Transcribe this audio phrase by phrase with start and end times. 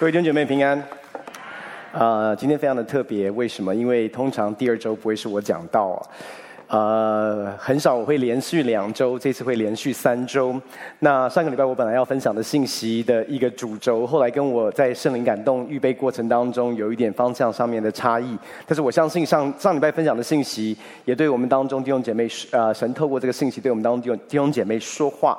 [0.00, 0.78] 各位弟兄姐妹平安。
[1.90, 3.74] 啊、呃，今天非常的特别，为什么？
[3.74, 6.00] 因为通常第二周不会是我讲道
[6.68, 10.54] 啊，呃，很少我会连续两周，这次会连续三周。
[11.00, 18.38] 那上个礼拜我本来要分享的信息的一个主轴，后来跟我在圣灵感动预备过程当中有一点方向上面的差异。
[18.68, 25.36] 但是我相信上上礼拜分享的信息，也对我们当中弟兄姐妹，呃，神透过这个信息对我们当中弟兄弟兄姐妹说话。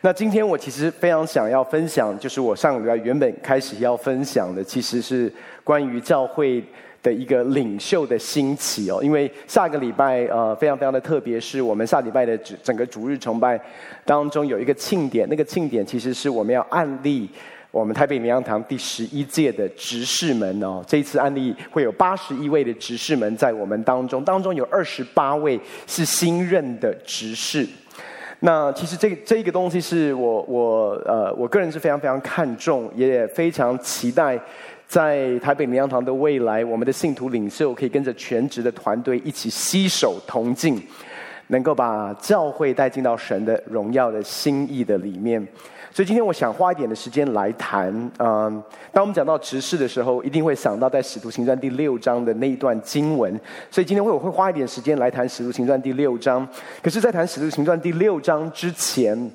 [0.00, 6.62] 那今天我其实非常想要分享，就是我上个礼拜原本开始要分享的，其实是关于教会
[7.02, 9.00] 的一个领袖的兴起哦。
[9.02, 13.58] 因为下个礼拜呃非常非常的特别，是我们下礼拜的整整个主日崇拜
[14.04, 17.28] 当中有一个庆典，那个庆典其实是我们要案例
[17.70, 20.84] 我们台北灵粮堂第十一届的执事们哦。
[20.86, 27.66] 这一次案例会有八十一位的执事们在我们当中，当中有二十八位是新任的执事。
[28.44, 34.38] 那其实这这一个东西是我我呃我个人是非常非常看重，也非常期待，
[34.86, 40.78] 在台北明阳堂的未来，我们的信徒领袖可以跟着全职的团队一起携手同进，
[41.46, 45.42] 能够把教会带进到神的荣耀的心意的里面。
[45.94, 48.60] 所以今天我想花一点的时间来谈，嗯，
[48.92, 53.40] 当我们讲到执事的时候，一定会想到在《使徒行传》第六章的那一段经文。
[53.70, 56.44] 所以今天我会花一点时间来谈《使徒行传》第六章。
[56.82, 59.30] 可是，在谈《使徒行传》第六章之前，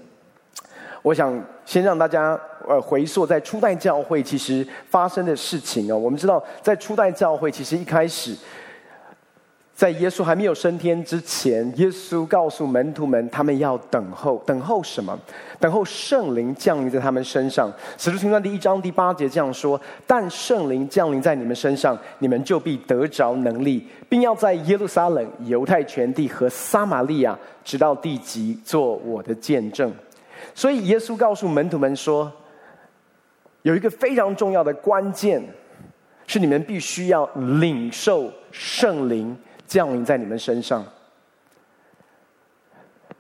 [1.01, 2.37] 我想先让大家
[2.67, 5.97] 呃回溯在初代教会其实发生的事情哦。
[5.97, 8.35] 我们知道，在初代教会其实一开始。
[9.79, 15.17] 在耶稣还没有升天之前，耶稣告诉门徒们，他们要等候，等候什么？
[15.57, 17.71] 等候圣灵降临在他们身上。
[17.97, 29.89] 使徒行传第一章第八节这样说：“但圣灵降临在你们身上，你们就必得着能力，并要在耶路撒冷、犹太全地和撒玛利亚，直到地极，做我的见证。”
[30.53, 32.29] 所以耶稣告诉门徒们说，
[33.61, 35.41] 有一个非常重要的关键，
[36.27, 39.33] 是你们必须要领受圣灵。
[39.69, 40.83] 降临在你们身上。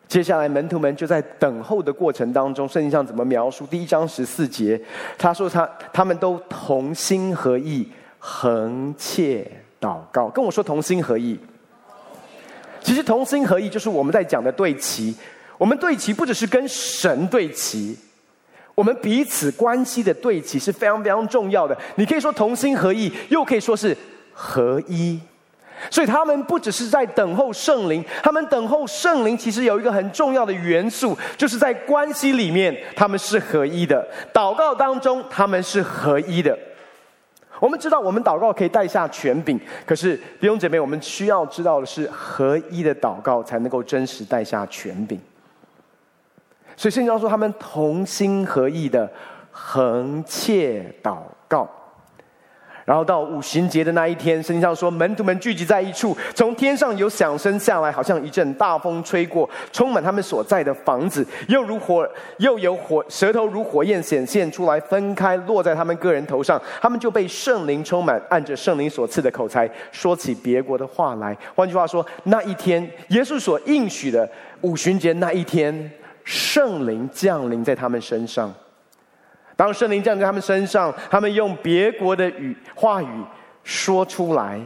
[0.07, 3.67] 接下来，门徒们就在等候的过程当中，圣经上怎么描述？
[3.67, 4.81] 第一章十四节，
[5.19, 9.49] 他说他他们都同心合意，恒切
[9.79, 10.27] 祷告。
[10.27, 11.39] 跟我说同心合意。
[12.81, 15.15] 其实同心合意就是我们在讲的对齐。
[15.59, 17.95] 我们对齐不只是跟神对齐，
[18.73, 21.77] 我们彼此关系的对齐是非常非常重要的。
[21.97, 23.95] 你可以说同心合意，又可以说是
[24.33, 25.19] 合一。
[25.89, 36.57] 所以他们不只是在等候圣灵，他们等候圣灵其实有一个很重要的元素，就是在关系里面他们是合一的，祷告当中他们是合一的。
[37.59, 45.19] 我们知道，我们祷告可以带下权柄，可是弟兄姐妹，我们需要知道的是，合一的祷告才能够真实带下权柄。
[46.77, 49.11] 所以圣经上说，他们同心合意的
[49.51, 51.17] 恒切祷
[51.49, 51.69] 告。
[52.89, 71.37] 然后到五旬节的那一天，圣经上说，门徒们聚集在一处，从天上有响声下来，好像一阵大风吹过，充满他们所在的房子，又如火，又有火舌头如火焰显现出来，分开落在他们个人头上，他们就被圣灵充满，按着圣灵所赐的口才说起别国的话来。
[71.53, 74.27] 换句话说，那一天耶稣所应许的
[74.61, 75.91] 五旬节那一天，
[76.23, 78.51] 圣灵降临在他们身上。
[79.59, 83.25] 当圣灵降在他们身上，他们用别国的语话语
[83.61, 84.57] 说出来，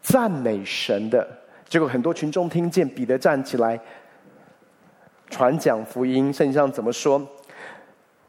[0.00, 1.24] 赞美神的。
[1.68, 3.78] 结果很多群众听见彼得站起来
[5.30, 6.32] 传讲福音。
[6.32, 7.24] 圣经上怎么说？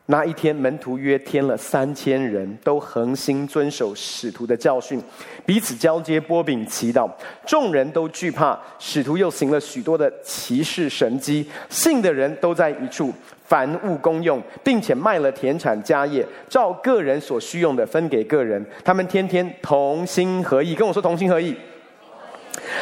[0.08, 5.02] 那一天，门徒约添了三千人，都恒心遵守使徒的教训，
[5.48, 7.10] 彼此交接波饼祈祷。
[7.44, 13.12] 众人都惧怕，使徒又行了许多的奇事神迹，信的人都在一处，
[13.46, 18.64] 凡物公用，并且卖了田产家业，照个人所需用的分给个人。
[18.84, 21.56] 他们天天同心合意，跟我说同心合意。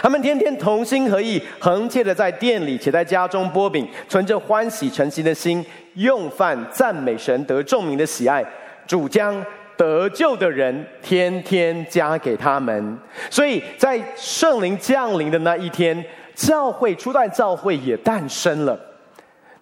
[0.01, 8.43] 他们天天同心合意，横切的在店里，且在家中波饼，存着欢喜诚心的心，用饭赞美神，得众民的喜爱。
[8.85, 9.43] 主将
[9.77, 12.97] 得救的人天天加给他们。
[13.29, 16.03] 所以在圣灵降临的那一天，
[16.35, 18.77] 教会初代教会也诞生了。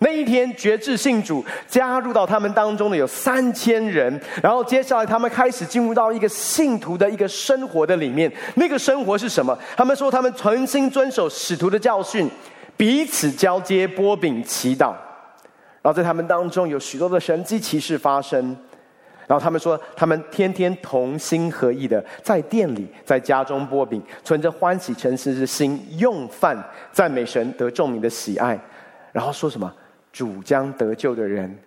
[0.03, 4.19] 那一天，绝志信主，加入到他们当中的有三千人。
[4.41, 8.31] 然后接下来，他们开始进入到一个信徒的一个生活的里面。
[8.55, 9.55] 那个生活是什么？
[9.77, 12.27] 他们说，他们存心遵守使徒的教训，
[12.75, 14.91] 彼此交接、波饼、祈祷。
[15.83, 18.57] 然后在他们当中有许多的神迹奇事发生。
[19.27, 26.57] 然后他们说，他们天天同心合意的在店里、在家中波饼，存着欢喜诚实之心，用饭
[26.91, 28.59] 赞美神，得众民的喜爱。
[29.11, 29.71] 然后说什么？
[30.11, 31.57] 主将得救的人，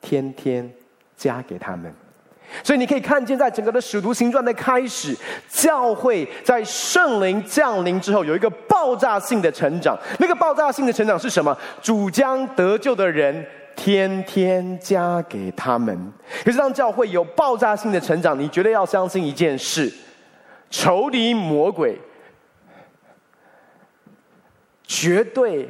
[0.00, 0.70] 天天
[1.16, 1.92] 加给他们。
[2.62, 5.16] 所以你可以看见，在整个的使徒行传的开始，
[5.48, 9.98] 教会在圣灵降临之后，有一个爆炸性的成长。
[10.18, 11.56] 那个爆炸性的成长是什么？
[11.82, 15.98] 主将得救的人天天加给他们。
[16.44, 19.90] 可是当教会有爆炸性的成长，你绝对要相信一件事：
[20.70, 21.98] 仇敌魔鬼
[24.84, 25.68] 绝对。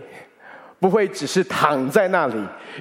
[0.85, 2.35] 不会只是躺在那里，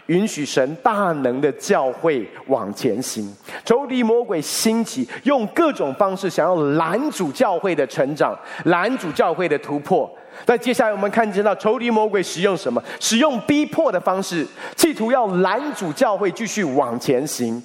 [0.08, 3.34] 允许神大能的教会往前行。
[3.64, 10.14] 仇敌魔鬼兴起，用各种方式想要拦阻教会的成长，拦阻教会的突破。
[10.44, 12.84] 在接下来，我们看见到仇敌魔鬼使用什么？
[13.00, 14.46] 使用逼迫的方式，
[14.76, 17.64] 企图要拦阻教会继续往前行。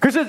[0.00, 0.22] 可是，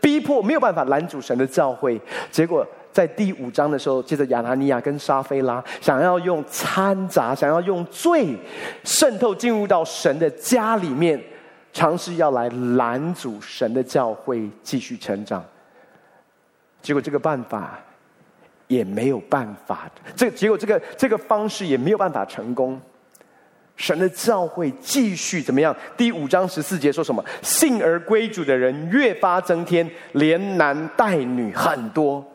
[0.00, 2.00] 逼迫没有办法拦阻神的教会，
[2.32, 2.66] 结果。
[2.98, 8.36] 在第五章的时候，接着亚拿尼亚跟撒非拉想要用掺杂，想要用罪
[8.82, 11.16] 渗透进入到神的家里面，
[11.72, 15.44] 尝试要来拦阻神的教会继续成长。
[16.82, 17.78] 结果这个办法
[18.66, 22.80] 也没有办法，这结果这个这个方式也没有办法成功。
[23.76, 25.72] 神的教会继续怎么样？
[25.96, 27.24] 第五章十四节说什么？
[27.42, 32.26] 信而归主的人越发增添，连男带女很多。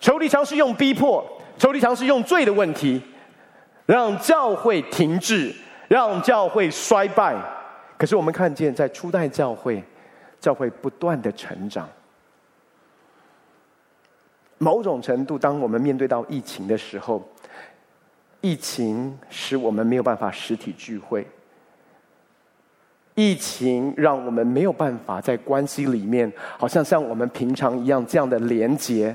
[0.00, 1.24] 仇敌尝试用逼迫，
[1.58, 3.02] 仇敌尝试用罪的问题，
[3.86, 5.52] 让教会停滞，
[5.88, 7.36] 让教会衰败。
[7.96, 9.82] 可是我们看见，在初代教会，
[10.40, 11.88] 教会不断的成长。
[14.58, 17.28] 某种程度，当我们面对到疫情的时候，
[18.40, 21.26] 疫情使我们没有办法实体聚会，
[23.16, 29.14] 疫情让我们没有办法在关系里面，好像像我们平常一样这样的连结。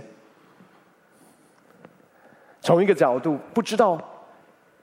[2.63, 4.01] 从一个角度，不知道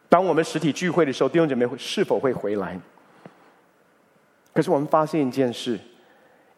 [0.09, 2.79] 当我们实体聚会的时候，弟兄姐妹是否会回来？
[4.53, 5.81] 可是我们发现一件事：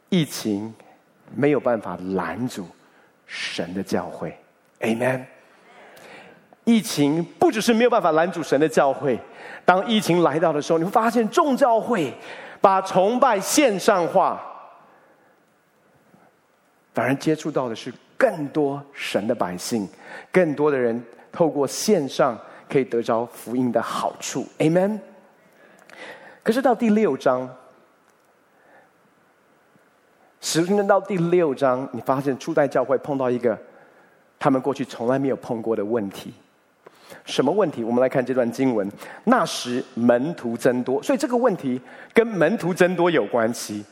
[0.08, 0.74] 疫情
[1.34, 2.66] 没有办法拦阻
[3.24, 4.36] 神的教会。
[4.80, 5.24] Amen。
[6.64, 9.18] 疫情不只是没有办法拦阻神的教会，
[9.64, 12.12] 当疫情来到的时候，你会发现众教会
[12.60, 14.40] 把崇拜线上化，
[16.94, 17.92] 反而接触到的是
[18.22, 19.88] 更多神的百姓。
[20.30, 22.38] 更多的人透过线上
[22.70, 25.00] 可以得着福音的好处，Amen。
[26.44, 27.52] 可是到第六章，
[30.40, 33.58] 时间到第六章，你发现初代教会碰到一个
[34.38, 36.32] 他们过去从来没有碰过的问题。
[37.24, 37.82] 什么问题？
[37.82, 38.88] 我们来看这段经文。
[39.24, 41.80] 那时门徒增多，所以这个问题
[42.14, 43.84] 跟门徒增多有关系。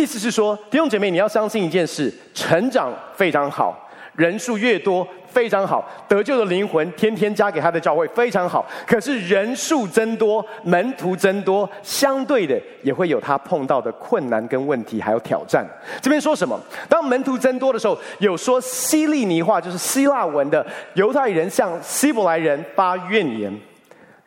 [0.00, 3.88] 意思是说，弟兄姐妹，你要相信一件事：成长非常好。
[4.16, 8.66] 人数越多非常好，得救的灵魂天天加给他的教会非常好。
[8.86, 15.64] 可是人数增多，门徒增多，相对的也会有他碰到的困难跟问题，还有挑战。
[16.02, 16.58] 这边说什么？
[16.88, 23.54] 当门徒增多的时候，有说希利尼话，就是希腊文的犹太人向希伯来人发怨言。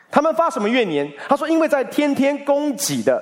[0.10, 1.12] 他们发什么怨言？
[1.28, 3.22] 他说：“因为在天天供给的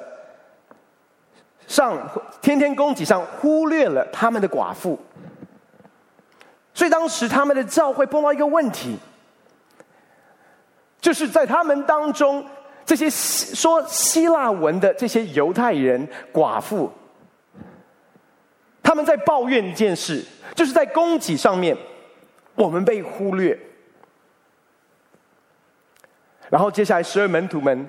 [1.71, 1.97] 上，
[2.41, 4.99] 天天供给上忽略了他们的寡妇。”
[6.73, 8.97] 所以当时他们的教会碰到一个问题，
[10.99, 12.45] 就是在他们当中，
[12.85, 16.91] 这些说希腊文的这些犹太人寡妇，
[18.81, 20.23] 他们在抱怨一件事，
[20.55, 21.77] 就是在供给上面，
[22.55, 23.57] 我们被忽略。
[26.49, 27.87] 然后接下来十二门徒们，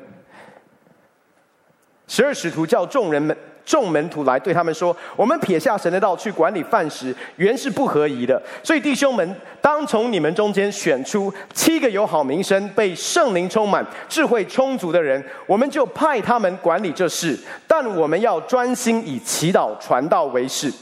[2.06, 3.36] 十二使徒叫众人们。
[3.64, 8.40] 众门徒来对他们说：“我们撇下神的道去管理饭食，原是不合宜的。
[8.62, 17.38] 所以弟兄们，当从你们中间选出七个有好名声、被圣灵充满、智慧充足的人，我们就派他们管理这事。
[17.66, 20.72] 但我们要专心以祈祷传道为事。”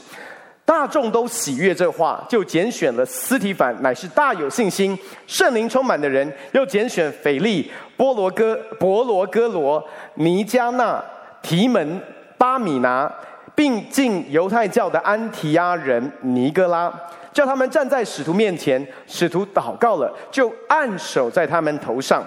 [0.63, 4.97] 大众都喜悦这话，就拣选了斯提反，乃是大有信心、
[5.27, 9.83] 圣灵充满的人；又拣选腓利、波罗哥、伯罗哥罗、
[10.15, 11.03] 尼迦那、
[11.41, 12.01] 提门。
[12.41, 13.07] 巴米拿，
[13.53, 16.91] 并进犹太教的安提亚人尼哥拉，
[17.31, 18.83] 叫他们站在使徒面前。
[19.05, 22.23] 使徒祷告了，就按手在他们头上。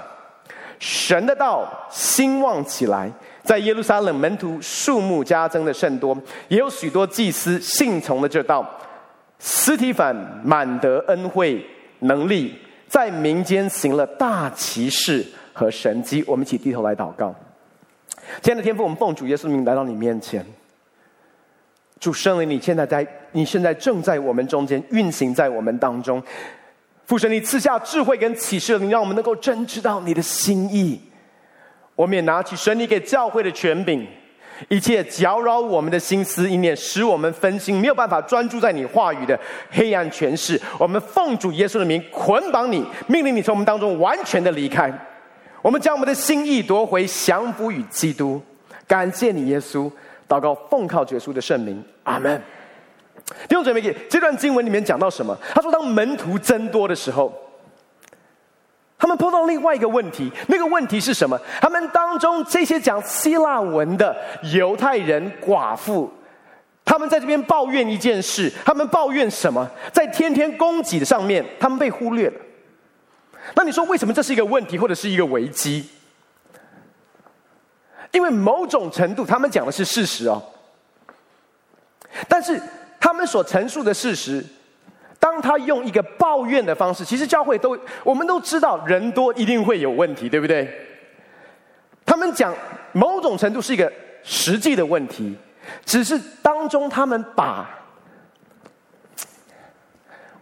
[0.79, 3.11] 神的道兴旺起来，
[3.43, 6.17] 在耶路撒冷门徒数目加增的甚多，
[6.47, 8.65] 也有许多祭司信从了这道。
[9.41, 11.61] 斯提反满得恩惠
[11.99, 12.57] 能力，
[12.87, 16.23] 在民间行了大奇事和神迹。
[16.25, 17.35] 我们一起低头来祷告。
[18.43, 20.45] 亲爱的天父，我们奉主耶稣的名来到你面前。
[22.01, 26.23] 主圣灵，你现在在，你现在正在我们中间运行在我们当中。
[27.07, 31.01] 父神，你赐下智慧跟启示，你让我们能够真知道你的心意。
[31.95, 34.07] 我们也拿起神你给教会的权柄，
[34.69, 39.39] 一切搅扰我们的心思意念，使我们分心，没有办法专注在你话语的
[39.71, 40.61] 黑暗权势。
[40.79, 44.93] 我们奉主耶稣的名捆绑你，命令你从我们当中完全的离开。
[45.65, 48.39] 我们将我们的心意夺回，降服于基督。
[48.87, 49.91] 感谢你，耶稣。
[50.29, 52.39] 祷告，奉靠耶稣的圣名，阿门。
[53.49, 53.81] 弟兄姊妹，
[54.11, 55.35] 这段经文里面讲到什么？
[55.55, 57.33] 他说，当门徒增多的时候。
[58.99, 61.41] 他们碰到另外一个问题，那个问题是什么？
[61.63, 64.15] 他们当中这些讲希腊文的
[64.53, 66.13] 犹太人寡妇，
[66.85, 69.67] 他们在这边抱怨一件事，他们抱怨什么？
[69.95, 72.35] 在天天供给的上面，他们被忽略了。
[73.55, 75.85] 那你说为什么这是一个问题，或者是一个危机？
[78.13, 80.43] 因为某种程度，他们讲的是事实哦，
[82.29, 82.61] 但是
[82.99, 84.45] 他们所陈述的事实。
[85.21, 90.71] 当他用一个抱怨的方式，其实教会都我们都知道，人多一定会有问题，对不对？
[92.05, 92.55] 他们讲
[92.93, 93.91] 某种程度是一个
[94.23, 95.35] 实际的问题，
[95.87, 97.67] 只是当中他们把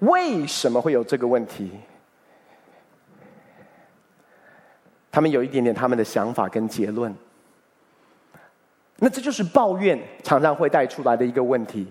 [0.00, 1.70] 为什么会有这个问题，
[5.12, 7.14] 他们有一点点他们的想法跟结论。
[8.98, 11.86] 那这就是抱怨常常会带出来的一个问题。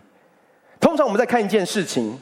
[0.82, 2.20] 通常我们在看一件事情。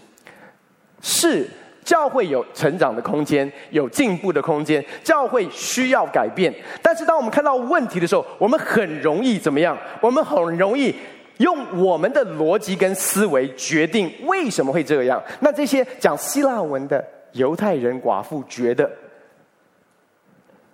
[1.01, 1.48] 是
[1.82, 6.53] 教会有成长的空间，有进步的空间，教会需要改变。
[6.82, 9.77] 但是当我们看到问题的时候，我们很容易怎么样？
[10.01, 10.94] 我们很容易
[11.38, 15.24] 用我们的逻辑跟思维决定为什么会这样。
[15.39, 17.01] 那这些讲希腊文的
[17.32, 18.91] 犹太人寡妇觉得，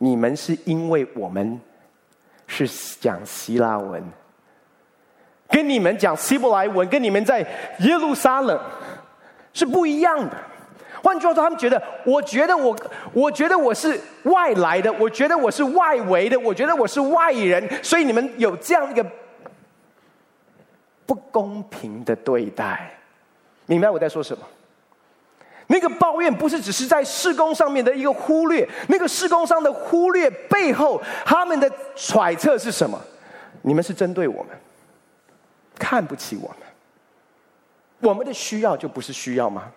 [0.06, 1.60] 你们是因为我们
[2.46, 2.68] 是
[3.00, 4.04] 讲希腊文，
[5.50, 7.40] 跟你们讲希伯来文，跟你们在
[7.80, 8.60] 耶路撒冷。
[9.58, 10.36] 是不一样的。
[11.02, 12.78] 换句话说，他们觉得，我觉得我，
[13.14, 19.06] 我觉得我是外来的，我觉得我是外围的，我觉得我是外人，所以你们有这样一个
[21.06, 22.92] 不公平的对待。
[23.66, 24.44] 明白我在说什么？
[25.68, 33.00] 那个抱怨不是只是在施工上面的一个忽略，那个施工上的忽略背后，他们的揣测是什么？
[33.64, 34.56] 你们是针对我们，
[35.80, 36.58] 看不起我们。
[38.02, 39.72] 我们的需要就不是需要吗？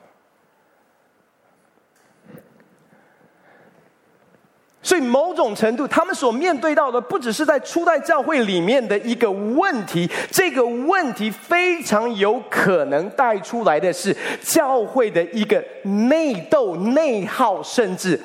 [4.89, 18.19] 所以某种程度，他们所面对到的，不只是在初代教会里面的一个问题，这个问题非常有可能带出来的是教会的一个内斗、内耗，甚至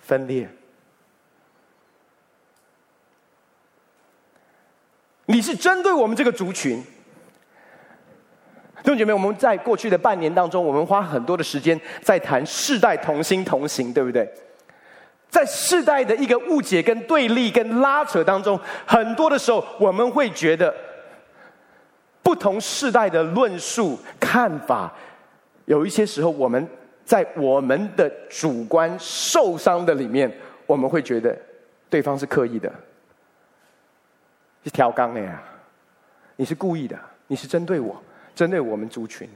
[0.00, 0.48] 分裂。
[5.26, 6.82] 你是针对我们这个族群。
[8.82, 14.28] 弟兄姐妹，我们在过去的半年当中，我们花很多的时间在谈世代同心同行，对不对？
[15.32, 20.72] 在世代的一个误解、跟对立、跟拉扯当中，很多的时候，我们会觉得
[22.22, 24.92] 不同世代的论述、看法，
[25.64, 26.68] 有一些时候，我们
[27.02, 30.30] 在我们的主观受伤的里面，
[30.66, 31.34] 我们会觉得
[31.88, 32.70] 对方是刻意的，
[34.62, 35.42] 是调缸的呀，
[36.36, 36.94] 你是故意的，
[37.26, 38.00] 你是针对我。
[38.34, 39.28] 针对我们族群，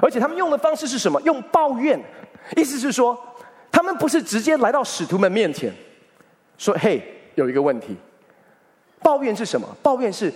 [0.00, 1.20] 而且他们用的方式是什么？
[1.20, 2.00] 用抱怨，
[2.56, 3.18] 意思是说，
[3.70, 5.72] 他们不是直接来到使徒们面前，
[6.58, 7.02] 说：“嘿，
[7.34, 7.96] 有一个问题。”
[9.02, 9.68] 抱怨是什么？
[9.82, 10.32] 抱怨是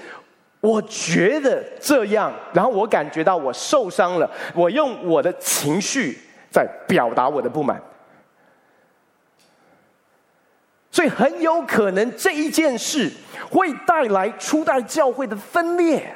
[0.61, 6.19] 我觉得这样，然后我感觉到我受伤了，我用我的情绪
[6.51, 7.81] 在表达我的不满。
[10.91, 13.09] 所以很有可能这一件事
[13.51, 16.13] 会带来初代教会的分裂。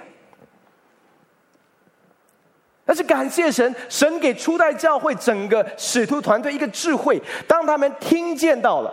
[2.84, 8.92] 但是感谢神，神给初代教会整个使徒团队一个智慧，当他们听见到了，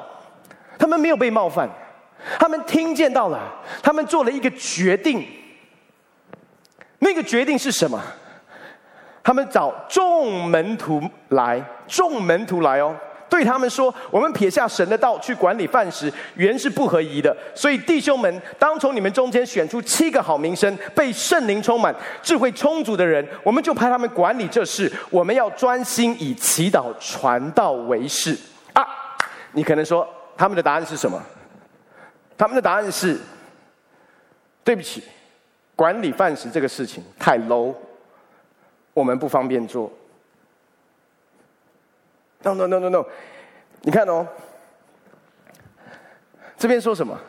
[0.77, 1.67] 他们没有被冒犯，
[2.37, 3.39] 他们听见到了，
[3.81, 5.25] 他们做了一个决定。
[6.99, 7.99] 那个决定是什么？
[9.23, 12.95] 他们找众门徒来，众门徒来哦。
[13.29, 17.35] 对他们说：“我们撇下神的道去管理饭食，原是不合宜的。
[17.53, 24.91] 所以弟兄们，当从你们中间选出七个好名声、被圣灵充满、智慧充足的人，我们就派他们管理这事。
[25.11, 28.35] 我们要专心以祈祷、传道为事。”
[28.73, 28.85] 啊，
[29.51, 31.21] 你可能说他们的答案是什么？
[32.35, 33.15] 他们的答案是：
[34.63, 35.03] 对不起，
[35.75, 37.75] 管理饭食这个事情太 low，
[38.93, 39.91] 我们不方便做。
[42.41, 43.05] No no no no no，
[43.81, 44.25] 你看哦，
[46.57, 47.19] 这边说什么？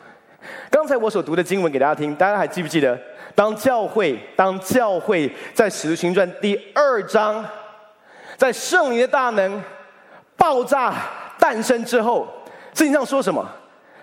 [0.69, 2.97] 刚才我所读的经文给大家听，大家还记不记得？
[3.35, 7.45] 当教会，当教会在使徒行传第二章，
[8.37, 9.61] 在圣灵的大能
[10.37, 10.95] 爆炸
[11.37, 12.25] 诞生之后，
[12.73, 13.45] 圣经上说什么？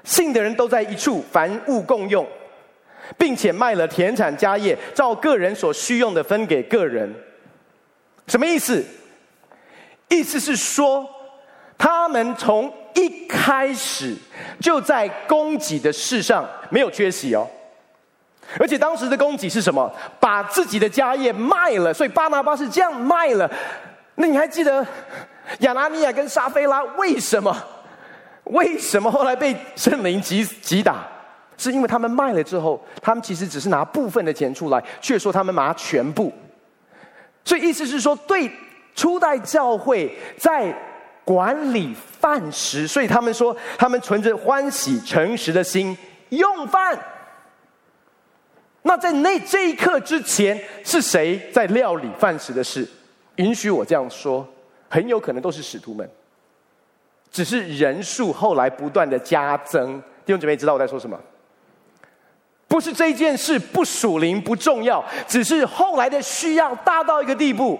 [0.04, 2.26] 信的人都在一处，凡物共用，
[3.16, 7.10] 并且卖了田产家业，照个人所需用的分给个人。
[8.26, 8.84] 什么意思？
[10.08, 11.08] 意思是说，
[11.76, 14.16] 他们从一开始
[14.60, 17.46] 就在供给的事上没有缺席哦。
[18.58, 19.92] 而且当时的供给是什么？
[20.18, 23.50] 把自己的家业卖了，所以巴拿巴是这样卖了。
[24.14, 24.84] 那你还记得
[25.60, 27.54] 亚拿尼亚跟撒菲拉为什么？
[28.44, 31.06] 为什么后来被圣灵击击打？
[31.58, 36.32] 是因为他们卖了之后，他们其实只是拿部分的钱出来，却说他们拿全部。
[37.44, 38.50] 所以意思是说，对
[38.98, 40.74] 初代教会在
[41.24, 45.96] 管理饭食，所以他们说他们存着欢喜诚实的心
[46.30, 46.98] 用饭。
[48.82, 52.84] 那在那这一刻之前，是谁在料理饭食的事？
[53.36, 54.44] 允许我这样说，
[54.88, 56.10] 很有可能都是使徒们。
[57.30, 61.16] 只是人数后来不断的加增，弟兄姊妹知道我在说什么？
[62.66, 67.78] 不是这件事不属灵不重要，只是后来的需要大到一个地步，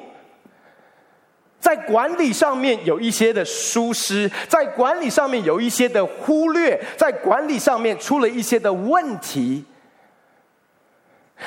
[1.61, 9.65] 在管理上面有一些的疏失，在管理上面有一些的忽略，在管理上面出了一些的问题，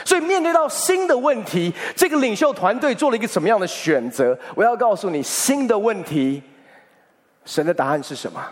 [0.04, 4.38] 所以面对到新的问题，这个领袖团队做了一个什么样的选择？
[4.54, 6.44] 我要告诉你，新的问题。
[7.46, 8.46] 神的答案是什么？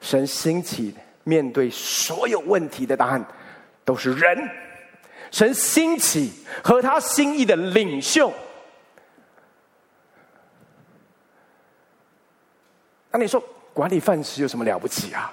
[0.00, 3.24] 神兴起面对所有问题的答案
[3.84, 4.36] 都是人。
[5.30, 8.32] 神兴起和他心意的领袖。
[13.16, 13.42] 那你说
[13.72, 15.32] 管理饭食有什么了不起啊？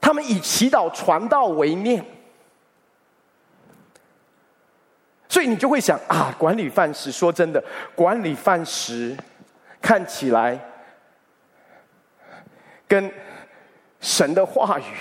[0.00, 2.04] 他们以祈祷传道为念。
[5.28, 7.62] 所以你就会想啊，管理饭食，说真的，
[7.94, 9.16] 管理饭食
[9.82, 10.58] 看起来
[12.86, 13.12] 跟
[14.00, 14.94] 神的话语，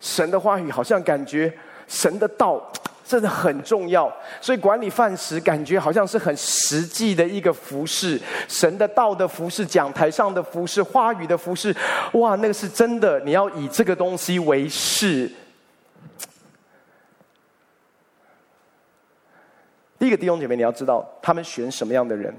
[0.00, 2.70] 神的话语好像感觉神的道
[3.08, 11.74] 真的很重要，所以管理饭食感觉好像是很实际的一个服饰，神的道的服饰，讲台上的服饰，话语的服饰，
[12.12, 15.30] 哇，那个是真的，你要以这个东西为事。
[19.98, 22.32] 第一个弟兄姐妹，你要知道他们选什么样的人。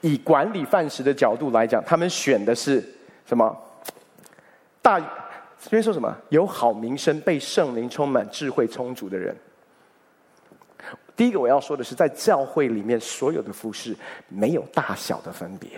[0.00, 2.82] 以管理饭食的角度来讲，他们选的是
[3.26, 3.54] 什么？
[4.80, 4.98] 大
[5.60, 6.16] 这边说什么？
[6.28, 9.36] 有好名声、被圣灵充满、智慧充足的人。
[11.16, 13.96] 第一个我要说的是，在教会里面，所有的服饰
[14.28, 15.70] 没有大小的分别。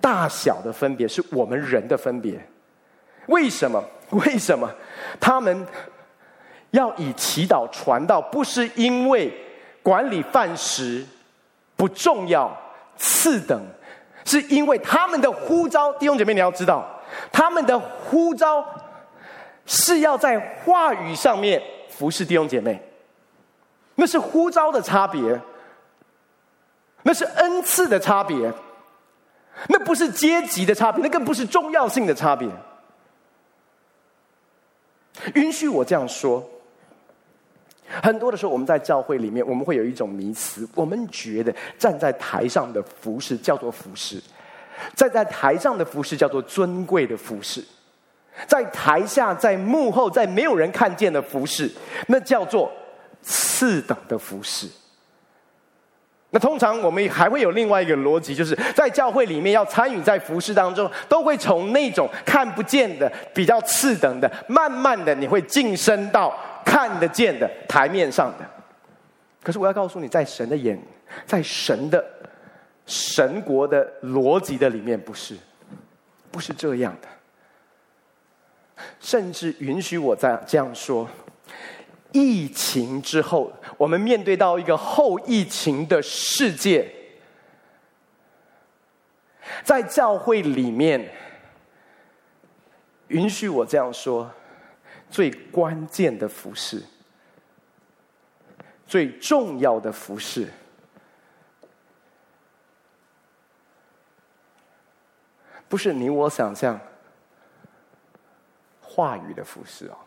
[0.00, 2.40] 大小的分别是我们人的分别。
[3.26, 3.82] 为什么？
[4.10, 4.70] 为什么？
[5.20, 5.66] 他们。
[6.70, 9.32] 要以祈祷传道，不是因为
[9.80, 11.06] 管理饭食
[11.76, 12.52] 不重要、
[12.96, 13.64] 次等，
[14.24, 15.92] 是因为他们的呼召。
[15.92, 16.84] 弟兄姐妹，你要知道，
[17.32, 18.64] 他们的呼召
[19.66, 22.80] 是要在话语上面服侍弟兄姐妹，
[23.94, 25.40] 那是呼召的差别，
[27.02, 28.52] 那是恩赐的差别，
[29.68, 32.48] 那不是阶级的差别，那更不是重要性的差别。
[35.34, 36.44] 允许我这样说。
[38.02, 44.20] 很多的时候，我们在教会里面，我们会有一种迷思，我们觉得站在台上的服事叫做服事，
[44.94, 47.64] 站在台上的服饰叫做尊贵的服饰，
[48.46, 51.70] 在台下、在幕后、在没有人看见的服饰，
[52.08, 52.70] 那叫做
[53.22, 54.68] 次等的服饰。
[56.30, 66.34] 那通常我们还会有另外一个逻辑，就是在教会里面要参与在服事当中，都会从那种看不见的、比较次等的，慢慢的你会晋升到。
[66.64, 68.44] 看得见的台面上的，
[69.42, 70.82] 可是我要告诉你，在神的眼，
[71.26, 72.02] 在神的
[72.86, 75.36] 神国的逻辑的里面，不是，
[76.30, 77.08] 不是这样的。
[79.00, 81.08] 甚至允许我再这样说：
[82.12, 86.90] 疫情之后，我们面对到一个后疫情的世界，
[89.62, 91.10] 在教会里面，
[93.08, 94.30] 允许我这样说。
[95.10, 96.82] 最关键的服饰，
[98.84, 100.48] 最重要的服饰，
[105.74, 106.78] 不是你我想象
[108.80, 109.98] 话语的服饰哦。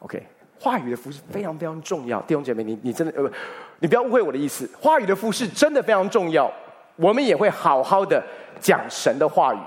[0.00, 0.20] OK，
[0.58, 3.30] 话语的服饰非常非常重要，弟兄姐妹，你你真的呃，
[3.78, 6.52] 你不要误会我的意思，话语的服饰真的非常重要，
[6.96, 8.20] 我们也会好好的
[8.58, 9.58] 讲神的话语，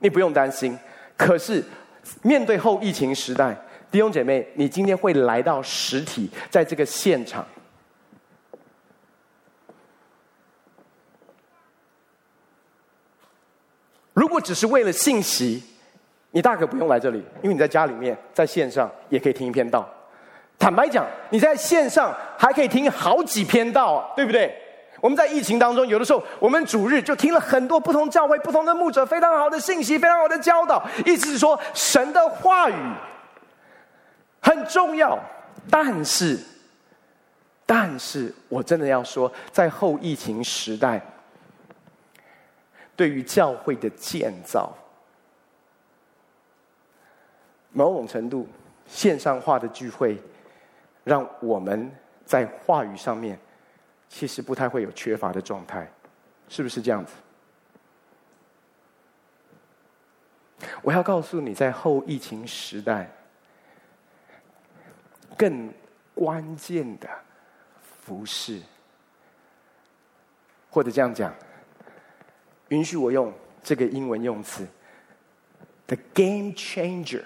[0.00, 0.76] 你不用担心。
[1.16, 1.62] 可是。
[2.22, 3.56] 面对后疫情时代，
[3.92, 7.46] 弟兄姐妹，你今天会来到实体，在这个现场，
[14.16, 15.62] 如果只是为了信息，
[16.30, 19.86] 你大可不用来这里，因为你在家里面，在线上也可以听一篇道。
[20.58, 24.56] 坦白讲，你在线上还可以听好几篇道，对不对？
[25.02, 30.82] 我们在疫情当中，有的时候我们主日就听了很多不同教会、不同的牧者非常好的信息、非常好的教导。
[31.04, 32.74] 意思是说，神的话语
[34.40, 35.18] 很重要，
[35.70, 36.38] 但是，
[37.66, 40.98] 但是我真的要说，在后疫情时代，
[42.96, 44.74] 对于教会的建造，
[47.70, 48.48] 某种程度
[48.86, 50.20] 线上化的聚会，
[51.04, 53.38] 让我们在话语上面。
[54.08, 55.90] 其实不太会有缺乏的状态，
[56.48, 57.12] 是不是这样子？
[60.80, 63.10] 我要告诉你，在后疫情时代，
[65.36, 65.74] 更
[66.14, 67.08] 关键的
[67.82, 68.62] 服事，
[70.70, 71.34] 或者这样讲，
[72.68, 74.66] 允许我用这个英文用词
[75.86, 77.22] ，the game changer，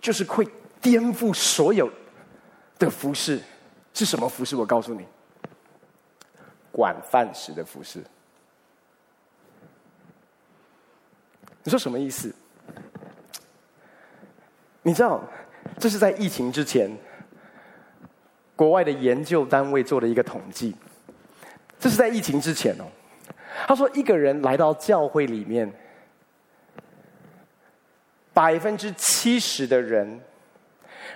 [0.00, 0.46] 就是会
[0.80, 1.90] 颠覆所有
[2.78, 3.40] 的服饰。
[3.94, 4.54] 是什么服饰？
[4.54, 5.04] 我告诉你，
[6.70, 8.04] 管饭时的服饰。
[11.64, 12.32] 你说什么意思？
[14.82, 15.20] 你知道，
[15.78, 16.96] 这是在疫情之前，
[18.54, 20.76] 国外的研究单位做的一个统计。
[21.78, 22.84] 这是在疫情之前哦。
[23.66, 25.72] 他说，一个人来到教会里面，
[28.32, 30.20] 百分之七十的人。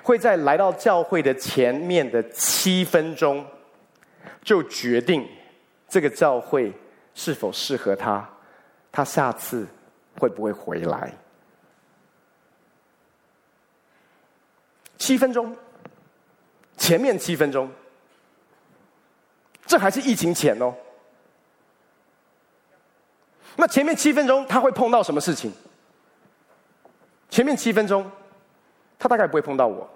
[0.02, 3.46] 会在来到教会的前面的七分钟，
[4.42, 5.28] 就决定
[5.88, 6.72] 这个教会
[7.14, 8.28] 是否适合他，
[8.90, 9.64] 他下次
[10.18, 11.12] 会不会回来？
[14.98, 15.56] 七分钟，
[16.76, 17.70] 前面七分钟，
[19.66, 20.74] 这还是疫情前哦。
[23.56, 25.52] 那前面七分钟他会碰到什么事情？
[27.28, 28.10] 前面七分钟。
[28.98, 29.90] 他大概不会碰到我，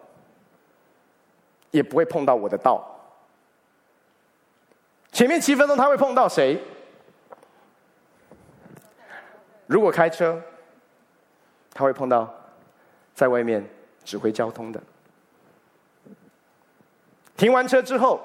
[1.71, 2.85] 也不会碰到我的道。
[5.13, 6.61] 前面七分钟他会碰到谁？
[9.69, 10.43] 如果开车，
[11.73, 12.35] 他会碰到
[13.15, 13.65] 在外面
[14.05, 14.83] 指挥交通的。
[17.37, 18.21] 停完车之后，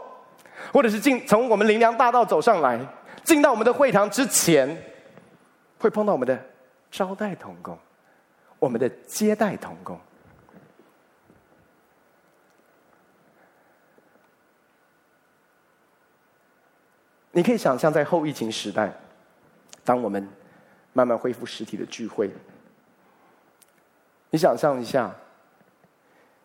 [0.74, 2.80] 或者是进从我们灵粮大道走上来，
[3.24, 4.76] 进到我们的会堂之前，
[5.80, 6.38] 会碰到我们的
[6.90, 7.78] 招待同工，
[8.60, 10.00] 我们的接待同工。
[17.34, 18.92] 你可以想象，在后疫情时代，
[19.86, 20.28] 当我们
[20.92, 22.30] 慢慢恢复实体的聚会，
[24.30, 25.10] 你想象一下，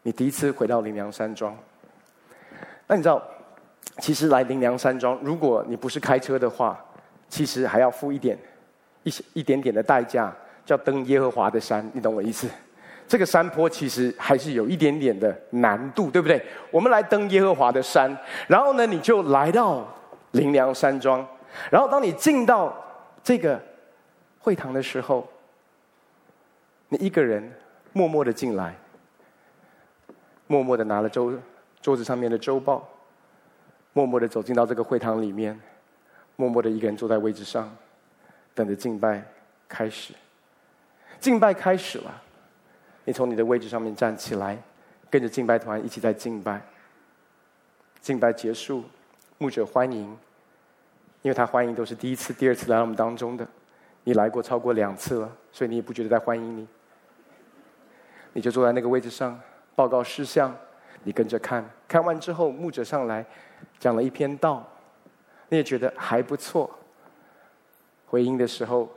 [0.02, 1.58] 你第一次回到林良山庄，
[2.86, 3.20] 那你知道，
[3.98, 6.78] 其实来灵粮山庄，如果你不是开车的话，
[7.28, 8.38] 其实还要付一点
[9.02, 10.32] 一些一点点的代价，
[10.64, 12.48] 叫登耶和华的山，你懂我意思？
[13.08, 16.44] 这个山坡其实还是有一点点的难度，对不对？
[16.70, 18.16] 我们来登耶和华的山，
[18.48, 19.86] 然后呢，你就来到。
[20.32, 21.26] 灵粮山庄，
[21.70, 22.76] 然后当你进到
[23.22, 23.58] 这个
[24.38, 25.26] 会堂的时候，
[26.90, 27.50] 你一个人
[27.94, 28.74] 默默的进来，
[30.46, 31.32] 默默的拿了桌
[31.80, 32.86] 桌子上面的周报，
[33.96, 35.58] 默默的走进到这个会堂里面，
[36.36, 37.74] 默默的一个人坐在位置上，
[38.54, 39.22] 等着敬拜
[39.66, 40.12] 开始。
[41.18, 42.22] 敬拜开始了，
[43.06, 44.58] 你从你的位置上面站起来，
[45.08, 46.60] 跟着敬拜团一起在敬拜。
[47.98, 48.84] 敬拜结束，
[49.38, 50.14] 牧者欢迎。
[51.22, 53.48] 因为他欢迎都是第一次、第二次来我们当中的，
[54.04, 56.68] 你来过超过两次了，所以你也不觉得在欢迎你。
[58.34, 59.40] 你就坐在那个位置上，
[59.74, 60.54] 报告事项，
[61.02, 63.24] 你跟着看，看完之后，牧者上来
[63.78, 64.66] 讲了一篇道，
[65.48, 66.78] 你也觉得还不错。
[68.08, 68.88] 回应的时候，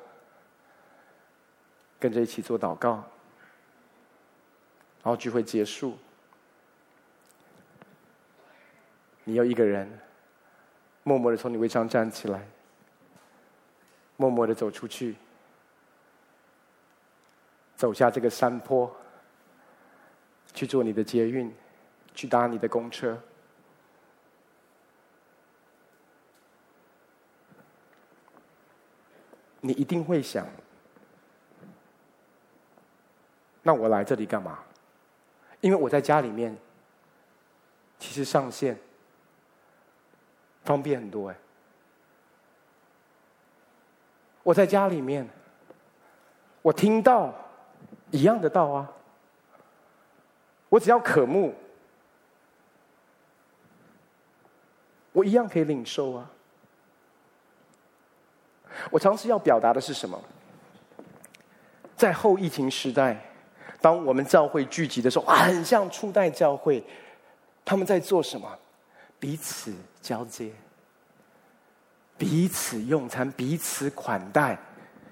[2.00, 2.92] 跟着一起做祷告，
[5.04, 5.98] 然后聚会结束，
[9.24, 10.00] 你又一个人。
[11.02, 12.48] 默默的从你位上站起来，
[14.16, 15.16] 默默的走出去，
[17.76, 18.96] 走下这个山坡，
[20.54, 21.52] 去坐你的捷运，
[22.14, 23.20] 去搭你的公车。
[29.62, 30.48] 你一定会想，
[33.64, 34.60] 那我来这里干嘛？
[35.62, 36.58] 因为我在家里面，
[37.98, 38.78] 其实上线。
[40.66, 41.36] 方便很多哎！
[44.44, 45.28] 我在家里面，
[46.62, 47.34] 我听到
[48.12, 48.92] 一样的道啊，
[50.68, 51.56] 我只要渴慕，
[55.12, 56.30] 我一样可以领受啊。
[58.90, 60.20] 我尝试要表达的是什么？
[61.96, 63.20] 在后疫情时代，
[63.82, 66.84] 当我们教会聚集的时候，很像初代教会，
[67.66, 68.48] 他们在做什么？
[69.20, 70.50] 彼此交接，
[72.18, 74.58] 彼此用餐，彼此款待，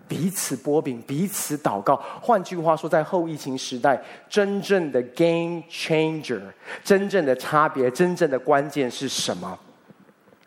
[0.08, 2.02] 彼此擘饼，彼此祷告。
[2.22, 6.42] 换句话说，在后疫情时代，真正的 game changer，
[6.86, 9.60] 真正的差别，真正的关键是什么？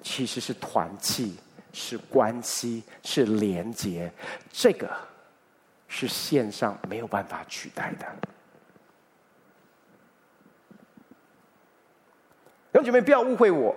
[0.02, 1.36] 其实是团契，
[1.72, 4.10] 是关系，是连结。
[4.50, 4.88] 这个
[5.88, 8.06] 是线上没有办法取代的。
[12.72, 13.74] 弟兄姐妹，不要误会我，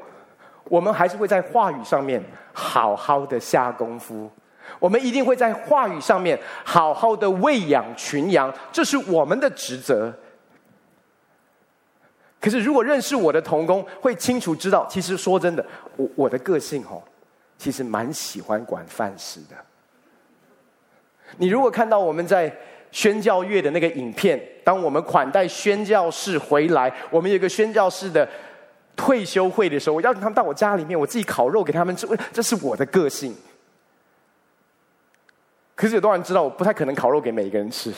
[0.66, 4.32] 我们还是会在话语上面好好的下功夫。
[4.80, 10.14] 我们一定会在话语上面好好的喂养群羊，这是我们的职责。
[12.40, 17.02] 可是，如果认识我的同工，会清楚知道，其实说真的，我我的个性哦，
[17.58, 19.56] 其实蛮喜欢管饭食的。
[21.38, 22.56] 你如果看到我们在
[22.92, 28.28] 宣教月的那个影片，当我们款待宣教士回来，我们有个宣教士的
[28.96, 33.36] 退休会的时候，我邀请他们到我家里面，我自己烤肉给他们吃，这是我的个性。
[35.74, 37.92] 可是有多少人知道，我不太可能烤肉给每一个人吃。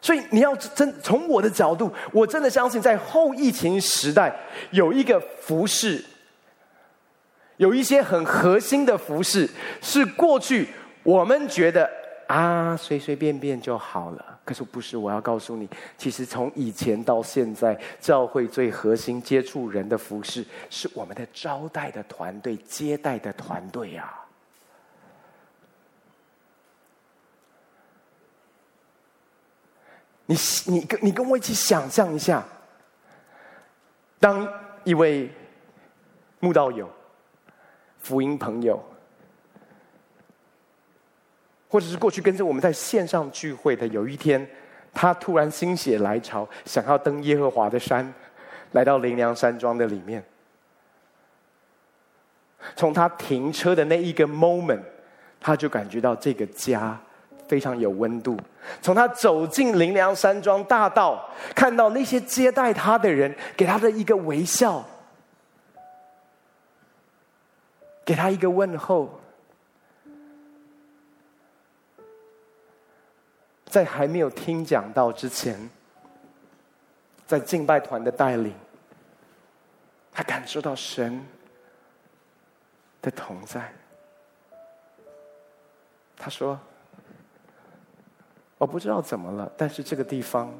[0.00, 4.34] 所以你要真从我的角度，我真的相信，在后疫情时代，
[4.72, 6.04] 有一个服事，
[7.56, 9.48] 有一些很核心的服饰，
[9.80, 10.68] 是过去
[11.02, 11.88] 我们觉得
[12.26, 14.40] 啊随随便便就好了。
[14.44, 24.18] 可是不是，我要告诉你，其实从以前到现在，教会最核心接触人的服饰，是我们的招待的团队、接待的团队啊。
[30.26, 30.36] 你
[30.66, 32.44] 你跟你跟我一起想象一下，
[34.18, 34.48] 当
[34.82, 35.30] 一位
[36.40, 36.90] 慕道友、
[38.02, 38.82] 福音朋友，
[41.68, 44.44] 或者是过去跟着我们在线上聚会的，有一天
[44.92, 48.12] 他突然心血来潮，想要登耶和华的山，
[48.72, 50.22] 来到灵粮山庄的里面，
[52.74, 54.82] 从他停车的那一个 moment，
[55.40, 57.00] 他就感觉到这个家。
[57.48, 58.34] 非常有温度。
[58.80, 64.82] 从他走进灵粮山庄大道，看到那些接待他的人，给他的一个微笑，
[68.04, 69.20] 给他一个问候，
[73.66, 75.70] 在还没有听讲到之前，
[77.26, 78.54] 在敬拜团的带领，
[80.12, 81.24] 他感受到神
[83.00, 83.72] 的同在。
[86.16, 86.58] 他说。
[88.58, 90.54] 我不知道怎么了，但是这个地方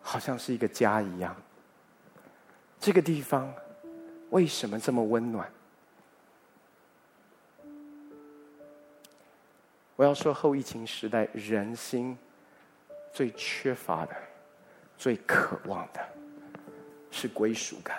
[0.00, 1.36] 好像是一个家一样。
[2.80, 3.52] 这个地方
[4.30, 5.46] 为什么这么温暖？
[9.96, 12.16] 我要说，后疫情时代人心
[13.12, 14.16] 最缺乏的、
[14.96, 16.00] 最渴望的
[17.10, 17.98] 是归属感，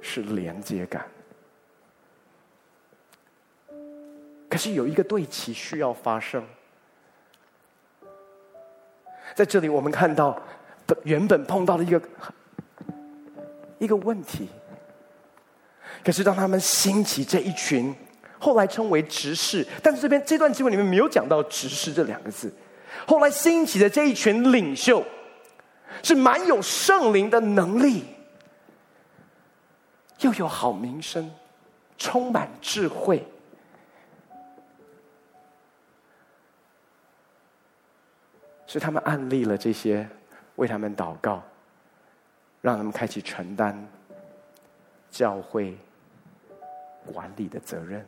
[0.00, 1.06] 是连接感。
[4.48, 6.44] 可是有一个对齐需要发生。
[9.34, 10.40] 在这里，我们看到
[11.02, 12.02] 原本碰到的一个
[13.78, 14.48] 一个问题。
[16.04, 17.92] 可是当他们兴起这一群，
[18.44, 22.52] 后来称为执事，但是这边这段经文里面没有讲到执事这两个字。
[23.06, 25.02] 后来兴起的这一群领袖，
[26.02, 28.04] 是蛮有圣灵的能力，
[30.20, 31.30] 又有好名声，
[31.96, 33.26] 充满智慧。
[38.66, 40.06] 是他们案例了这些，
[40.56, 41.42] 为他们祷告，
[42.60, 43.88] 让他们开始承担
[45.10, 45.78] 教会
[47.10, 48.04] 管理的责任、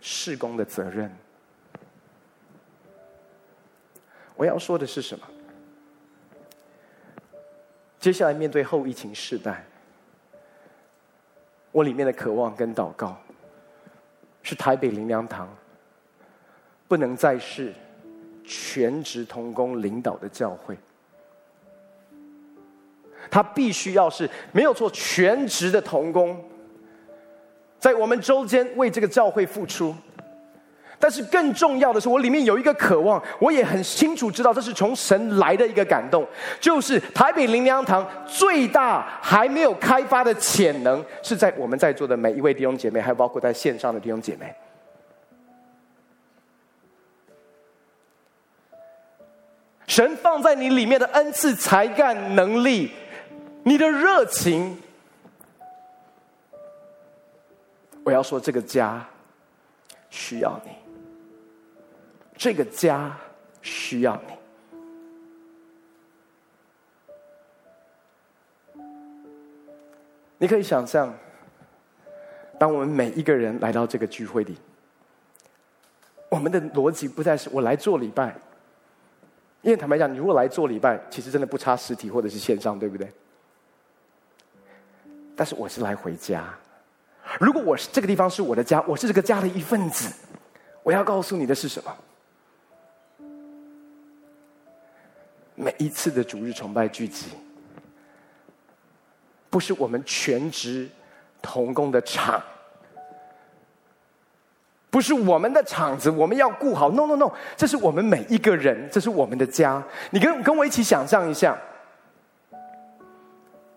[0.00, 1.14] 事工的责任。
[4.36, 5.26] 我要说的是什么？
[7.98, 9.64] 接下来面对后疫情时代，
[11.72, 13.20] 我里面的渴望跟祷告，
[14.42, 15.48] 是台北灵粮堂
[16.86, 17.74] 不能再是。
[18.50, 20.74] 全职同工领导的教会，
[23.30, 26.42] 他必须要是没有做全职的同工，
[27.78, 29.94] 在我们周间为这个教会付出。
[31.00, 36.26] 但是更重要的是，我里面有一个渴望，我也很清楚知道这是从神来的一个感动，
[36.58, 44.52] 就是台北灵粮堂最大还没有开发的潜能，是在我们在座的每一位弟兄姐妹，还有包括在线上的弟兄姐妹。
[49.86, 52.90] 神放在你里面的恩赐、才干、能力，
[53.62, 54.76] 你的热情，
[58.08, 59.06] 我要说，这个家
[60.08, 60.70] 需要你，
[62.38, 63.14] 这个家
[63.60, 64.32] 需要你。
[70.38, 71.14] 你可以想象，
[72.58, 74.56] 当我们每一个人来到这个聚会里，
[76.30, 78.34] 我们的逻辑不再是我来做礼拜，
[79.60, 83.12] 因为坦白讲，你如果来做礼拜，其实真的不差实体或者是线上，对不对？
[85.36, 86.58] 但是我是来回家。
[87.40, 90.12] 如果我是这个地方是我的家，我是这个家的一份子，
[90.82, 91.96] 我要告诉你的是什么？
[95.54, 97.26] 每一次的主日崇拜聚集。
[99.50, 100.88] 不是我们全职
[101.40, 102.42] 同工的场，
[104.90, 106.90] 不是我们的场子，我们要顾好。
[106.90, 109.82] No No No，这是我们每一个人，这是我们的家。
[110.10, 111.56] 你跟跟我一起想象一下，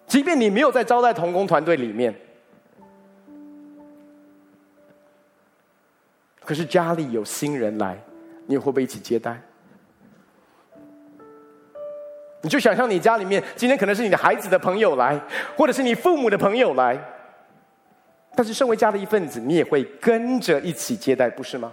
[0.08, 2.14] 即便你没有在招待同工团队里面，
[6.44, 7.98] 可是家里有新人来，
[8.46, 9.40] 你会不会一起接待？
[12.42, 15.22] 你就想象你家里面今天可能是你的孩子的朋友来，
[15.56, 17.00] 或者是你父母的朋友来，
[18.36, 21.72] 但是身为家的一份子，你也会跟着一起接待，不是吗？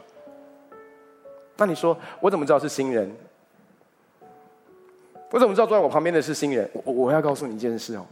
[1.56, 3.10] 那你说我怎么知道是新人？
[5.30, 6.70] 我怎么知道坐在我旁边的是新人？
[6.72, 8.06] 我我要告诉你一件事哦，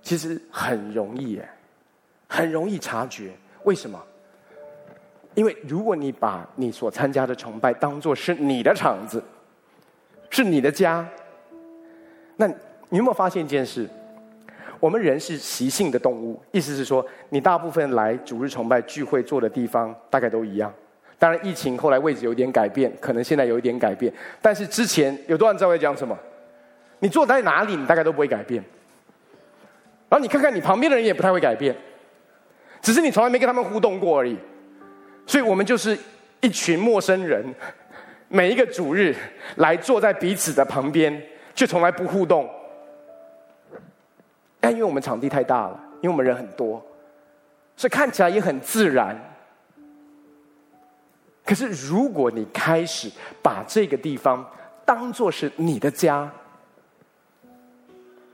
[0.00, 1.48] 其实很容易耶，
[2.28, 3.32] 很容易察觉。
[3.64, 4.00] 为什么？
[5.34, 9.22] 因为如果你把你所参加的崇拜当作是你的场子。
[10.32, 11.04] 是你的家，
[12.36, 13.90] 那你有没有发现一件事？
[14.78, 20.72] 我们人是习性的动物，意思是说，你大部分来主日崇拜聚会坐的地方大概都一样。
[21.18, 24.14] 当然，疫情后来位置有点改变，可能现在有一点改变。
[24.40, 26.16] 但是之前有多少人知道在讲什么？
[27.00, 28.62] 你坐在哪里，你大概都不会改变。
[30.08, 31.74] 然后你看看你旁边的人也不太会改变，
[32.80, 34.38] 只是你从来没跟他们互动过而已。
[35.30, 35.96] 所以我们就是
[36.40, 37.54] 一群陌生人。
[38.26, 39.14] 每一个主日
[39.58, 41.22] 来坐在彼此的旁边，
[41.54, 42.50] 却从来不互动。
[44.58, 46.84] 但因为我们场地太大了，因为我们人很多，
[47.76, 49.16] 所以看起来也很自然。
[51.44, 53.08] 可是如果你开始
[53.40, 54.44] 把这个地方
[54.84, 56.28] 当做是你的家，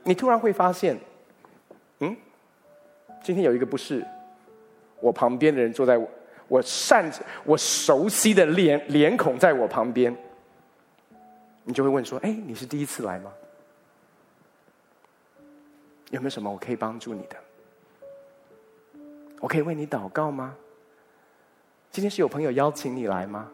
[0.01, 0.97] 你突然会发现，
[1.99, 2.17] 嗯，
[3.21, 4.03] 今天有一个不是
[4.99, 6.09] 我旁边的人坐在我。
[6.47, 7.11] 我善，
[7.43, 10.15] 我熟悉的脸脸孔在我旁边，
[11.63, 13.33] 你就会问说：“哎，你是第一次来吗？
[16.11, 17.35] 有没有什么我可以帮助你的？
[19.39, 20.55] 我可以为你祷告吗？
[21.91, 23.51] 今天是有朋友邀请你来吗？”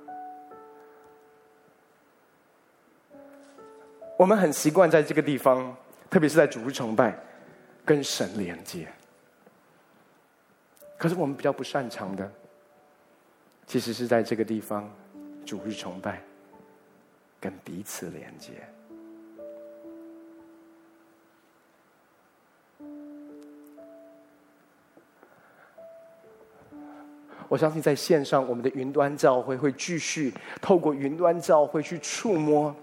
[4.16, 5.76] 我们很习惯在这个地方，
[6.10, 7.18] 特别是在主日崇拜，
[7.84, 8.88] 跟神连接。
[10.96, 12.32] 可是我们比较不擅长的。
[13.66, 14.88] 其实是在这个地方，
[15.46, 16.22] 主日崇拜，
[17.40, 18.52] 跟彼此连接。
[27.50, 32.76] 我相信在线上，我们的云端教会会继续透过云端教会去触摸、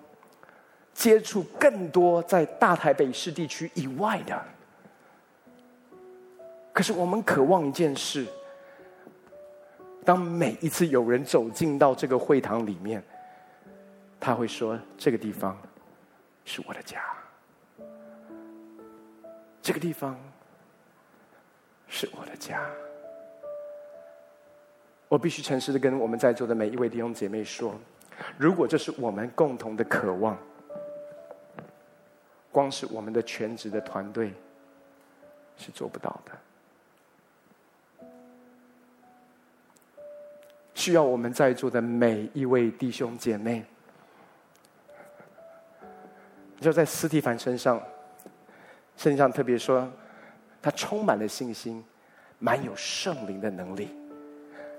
[0.92, 4.44] 接触更多在大台北市地区以外的。
[6.72, 8.26] 可是我们渴望一件事。
[10.04, 13.02] 当每一次有人走进到这个会堂里面，
[14.18, 15.56] 他会说：“这个地方
[16.44, 17.02] 是我的家，
[19.62, 20.18] 这个地方
[21.86, 22.68] 是我的家。”
[25.08, 27.74] 我必须诚实的跟我们在座的每一位弟兄姐妹说：
[28.38, 30.38] 如果这是我们共同的渴望，
[32.52, 34.32] 光是我们的全职的团队
[35.56, 36.32] 是做不到的。
[40.80, 43.62] 需要我们在座的每一位弟兄姐妹，
[46.58, 47.76] 就在斯提凡身上，
[48.96, 49.86] 圣经上特别说，
[50.62, 51.84] 他充满了信心，
[52.38, 53.94] 满有圣灵的能力。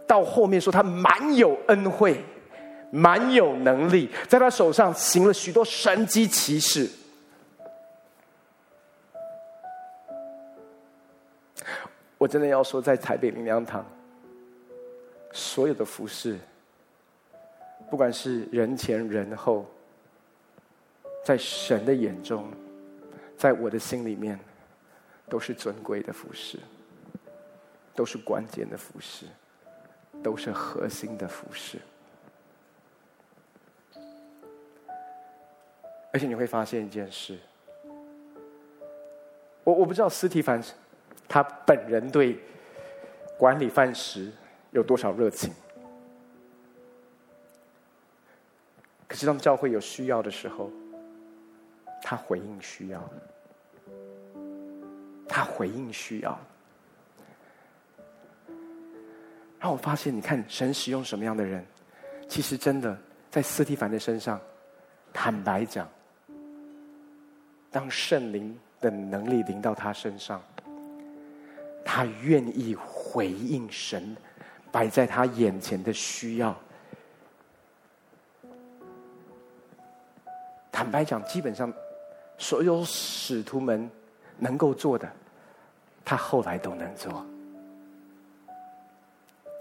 [0.07, 2.19] 到后面说他满有恩惠，
[2.89, 6.89] 满有能力，在他手上行了许多神迹奇事。
[12.17, 13.86] 我真的要说，在台北灵粮堂。
[15.34, 16.38] 所有的服饰，
[17.89, 19.65] 不管是人前人后，
[21.23, 22.51] 在神的眼中，
[23.38, 24.39] 在我的心里面，
[25.29, 26.59] 都是尊贵的服饰，
[27.95, 29.25] 都是关键的服饰，
[30.21, 31.77] 都是核心的服饰。
[36.13, 37.38] 而且你会发现一件事，
[39.63, 40.61] 我我不知道斯提凡
[41.27, 42.39] 他本人对。
[43.38, 44.32] 管理饭食
[44.72, 45.53] 有多少热情。
[49.07, 50.72] 可是当教会有需要的时候，
[52.01, 53.09] 他回应需要，
[55.28, 56.39] 他回应需要。
[59.59, 61.63] 让我发现，你看神使用什么样的人，
[62.28, 62.97] 其实真的
[63.30, 64.41] 在斯蒂凡的身上，
[65.13, 65.88] 坦白讲，
[67.69, 70.41] 当圣灵的能力临到他身上，
[71.86, 74.15] 他愿意回应神
[74.72, 76.55] 摆在他眼前的需要。
[80.72, 81.72] 坦白讲，基本上
[82.38, 83.89] 所有使徒们
[84.38, 85.11] 能够做的，
[86.03, 87.26] 他后来都能做。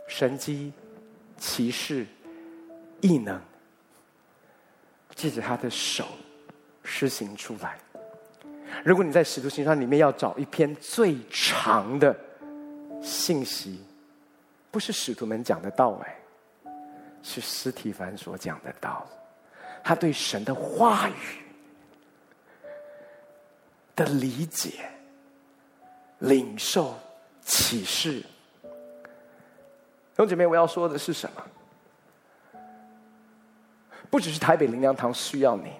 [0.08, 0.72] 神迹、
[1.36, 2.06] 奇事、
[3.00, 3.38] 异能，
[5.14, 6.06] 借着他的手
[6.82, 7.78] 施行出来。
[8.84, 12.16] 如果你在《使徒行传》里面要找一篇最长的
[13.02, 13.80] 信息，
[14.70, 16.16] 不是使徒们讲的道，哎，
[17.22, 19.06] 是司提凡所讲的道。
[19.82, 21.42] 他对神的话语
[23.96, 24.84] 的理解、
[26.18, 26.94] 领受、
[27.42, 28.20] 启示，
[28.60, 28.68] 弟
[30.16, 31.42] 兄姐妹，我要说的是什么？
[34.10, 35.72] 不只是台北灵粮堂需要你，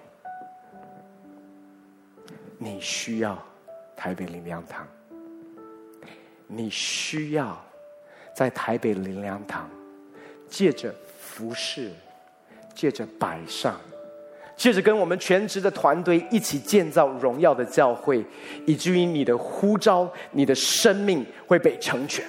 [2.57, 3.37] 你需要
[3.95, 4.87] 台北灵粮堂，
[6.47, 7.63] 你需要
[8.33, 9.69] 在台北灵粮堂
[10.49, 11.91] 借着服侍，
[12.73, 13.79] 借着摆上。
[14.57, 18.23] 借着跟我们全职的团队一起建造荣耀的教会，
[18.67, 22.23] 以至于你的呼召、你的生命会被成全。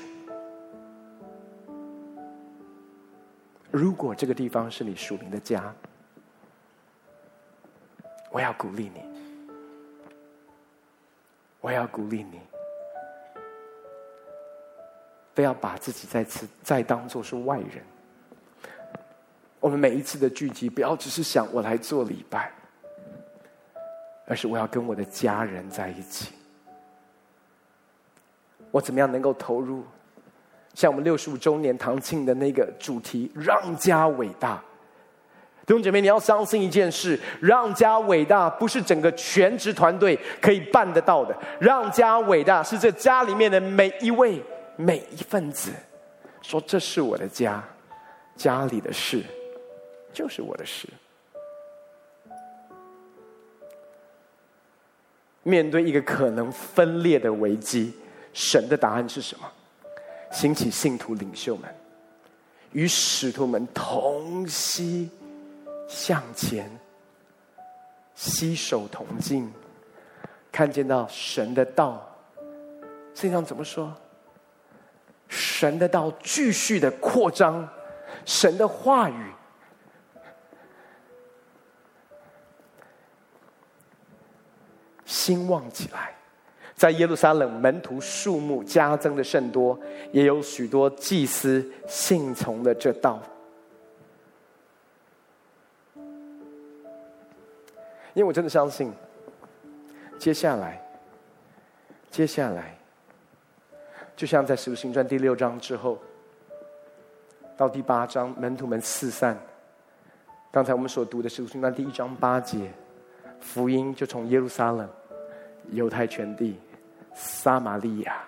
[3.71, 5.75] 如果这个地方是你属灵的家，
[8.31, 9.03] 我要鼓励你，
[11.61, 12.41] 我要鼓励你，
[15.35, 17.83] 不要把自己再次再当做是外人。
[19.61, 22.53] 我们每一次的聚集，不要只是想我来做礼拜，
[24.27, 26.33] 而是我要跟我的家人在一起。
[28.71, 29.85] 我怎么样能够投入？
[30.75, 34.57] 像我们六十五周年堂庆的那个主题“让家伟大”，
[35.67, 41.37] 弟兄姐妹，你要相信一件事：让家伟大不是整个全职团队可以办得到的。
[41.61, 44.43] 让家伟大是这家里面的每一位
[44.83, 45.71] 每一份子，
[46.41, 47.63] 说这是我的家，
[48.37, 49.23] 家里的事。
[50.13, 50.87] 就是我的事。
[55.43, 57.95] 面对一个可能分裂的危机，
[58.35, 59.51] 神的答案是什么？
[60.31, 61.75] 兴起信徒领袖们，
[62.73, 65.11] 与使徒们同心
[65.89, 66.71] 向前，
[68.15, 69.51] 携手同进，
[70.53, 72.07] 看见到神的道。
[73.15, 73.97] 圣经上怎么说？
[75.33, 77.67] 神的道继续的扩张，
[78.27, 79.33] 神的话语。
[85.07, 86.15] 兴旺起来，
[86.75, 89.79] 在耶路撒冷门徒数目加增的甚多，
[90.11, 93.23] 也有许多祭司信从了这道。
[98.15, 98.93] 因为我真的相信，
[100.19, 100.79] 接下来，
[102.11, 102.77] 接下来，
[104.17, 105.99] 就像在《使徒行传》第六章之后，
[107.57, 109.39] 到第八章，门徒们四散。
[110.51, 112.71] 刚才我们所读的《使徒行传》第一章八节，
[113.41, 114.89] 福音就从耶路撒冷。
[115.71, 116.59] 犹太全地、
[117.15, 118.25] 撒玛利亚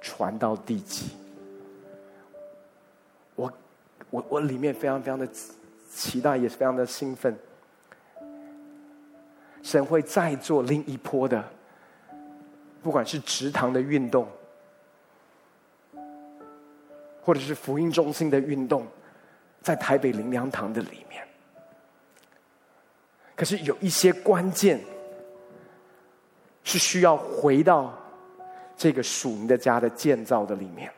[0.00, 1.10] 传到地极，
[3.34, 3.52] 我
[4.10, 5.28] 我我里面非常非常的
[5.90, 7.36] 期待，也是非常的兴奋。
[9.60, 11.44] 神会再做另一波的，
[12.80, 14.28] 不管是植堂的运动，
[17.28, 18.86] 或者是福音中心的运动，
[19.60, 21.22] 在台北灵粮堂的里面。
[23.36, 24.80] 可是有一些关键。
[26.64, 27.94] 是需要回到
[28.76, 30.92] 这个属灵的家的建造的里面。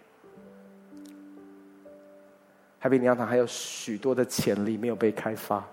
[2.81, 5.64] 台北灵粮堂还有许多的潜力没有被开发，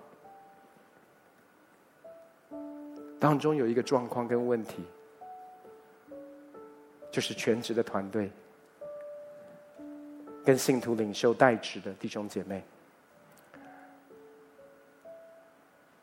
[3.19, 4.83] 当中有一个状况跟问题，
[7.09, 8.29] 就是全职的团队
[10.47, 12.63] 跟信徒领袖代职的弟兄姐妹。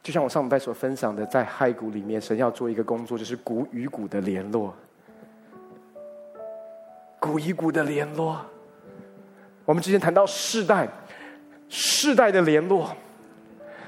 [0.03, 4.75] 就像我上礼拜所分享的，在骸骨里面，神要做一个工作，就是骨与骨的联络，
[7.19, 8.45] 骨与骨的联络。
[9.65, 10.87] 我们之前谈到世代，
[11.71, 12.95] 世代的联络，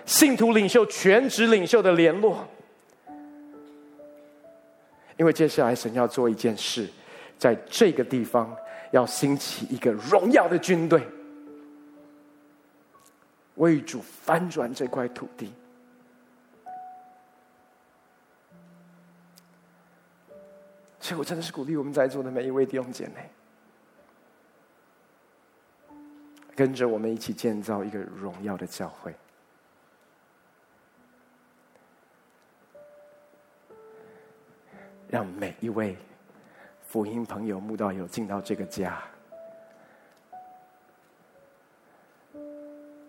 [0.07, 2.49] 信徒领袖、全职领袖的联络。
[5.19, 6.89] 因为接下来神要做一件事，
[7.39, 8.57] 在这个地方
[8.97, 11.07] 要兴起一个荣耀的军队，
[13.57, 15.53] 为主翻转这块土地。
[20.99, 23.31] 所以我真的是鼓励我们在座的每一位弟兄姐妹，
[26.55, 29.15] 跟着我们一起建造一个荣耀的教会，
[35.07, 35.95] 让每一位
[36.97, 39.03] 福音朋友、慕道友进到这个家，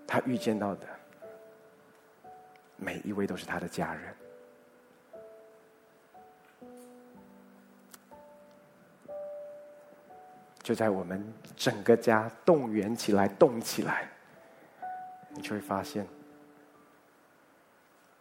[0.05, 0.85] 他遇见到的
[2.75, 4.13] 每一位都是他的家人。
[10.61, 11.25] 就在我们
[11.55, 14.05] 整个家动员起来、动起来，
[15.29, 16.05] 你就会发现，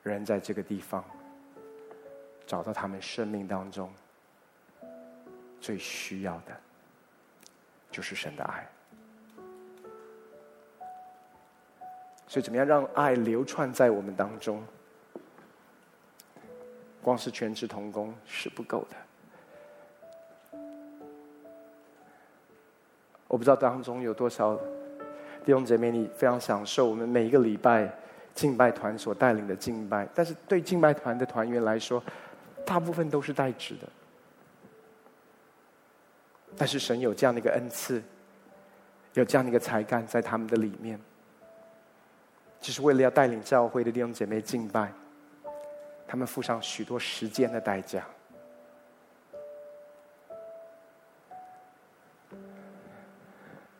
[0.04, 1.04] 人在这个地方
[2.46, 3.92] 找到他们生命当中
[5.60, 6.56] 最需要的，
[7.90, 8.66] 就是神的爱。
[12.28, 14.62] 所以，怎么样让爱流窜在我们当中？
[17.00, 18.96] 光是全职同工是不够的。
[23.28, 24.56] 我不知道当中有多少
[25.44, 27.88] 弟兄姐妹，你非常享受我们每一个礼拜
[28.34, 32.02] 敬拜团所带领的敬拜，但是对敬拜团的团员来说，
[32.64, 33.88] 大部分都是代职的。
[36.56, 38.02] 但是神有这样的一个恩赐，
[39.14, 40.98] 有这样的一个才干在他们的里面，
[42.60, 44.92] 只是为了要带领教会的弟兄姐妹敬拜，
[46.06, 48.04] 他们付上许多时间的代价。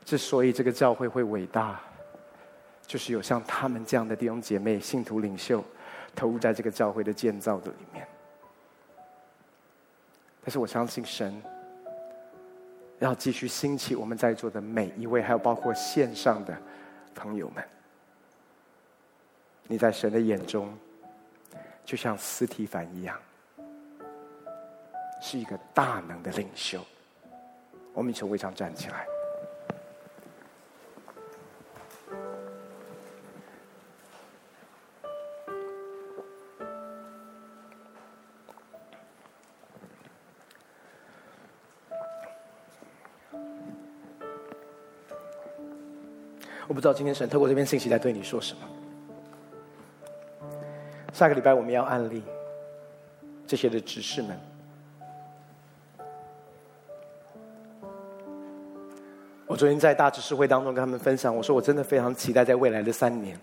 [0.05, 1.81] 之所以这个教会会伟大，
[2.87, 5.64] 就是有像他们这样的弟兄姐妹、信徒领袖，
[6.14, 8.07] 投入在这个教会的建造的里面。
[10.43, 11.43] 但是我相信神
[12.99, 16.57] 要继续兴起我们在座的每一位，还有包括线上的
[17.14, 17.62] 朋友们。
[19.68, 20.72] 你在神的眼中，
[21.84, 23.18] 就像斯提凡一样，
[25.20, 26.80] 是一个大能的领袖。
[27.92, 29.07] 我们从会场站起来。
[46.77, 48.61] 不知道今天神透过这篇信息在对你说什么。
[51.11, 52.22] 下个礼拜我们要案例
[53.47, 54.39] 这些的执事们。
[59.47, 63.41] 我昨天在大执事会当中跟他们分享，我说我真的非常期待在未来的三年，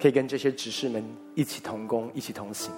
[0.00, 2.72] 可以跟这些执事们一起同工，一起同行。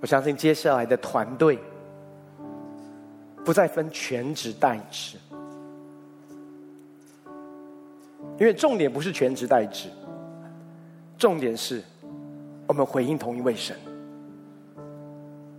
[0.00, 1.58] 我相信接下来的团队。
[3.44, 5.18] 不再分全职代职，
[8.38, 9.90] 因为重点不是全职代职，
[11.18, 11.82] 重点是
[12.66, 13.76] 我们回应同一位神，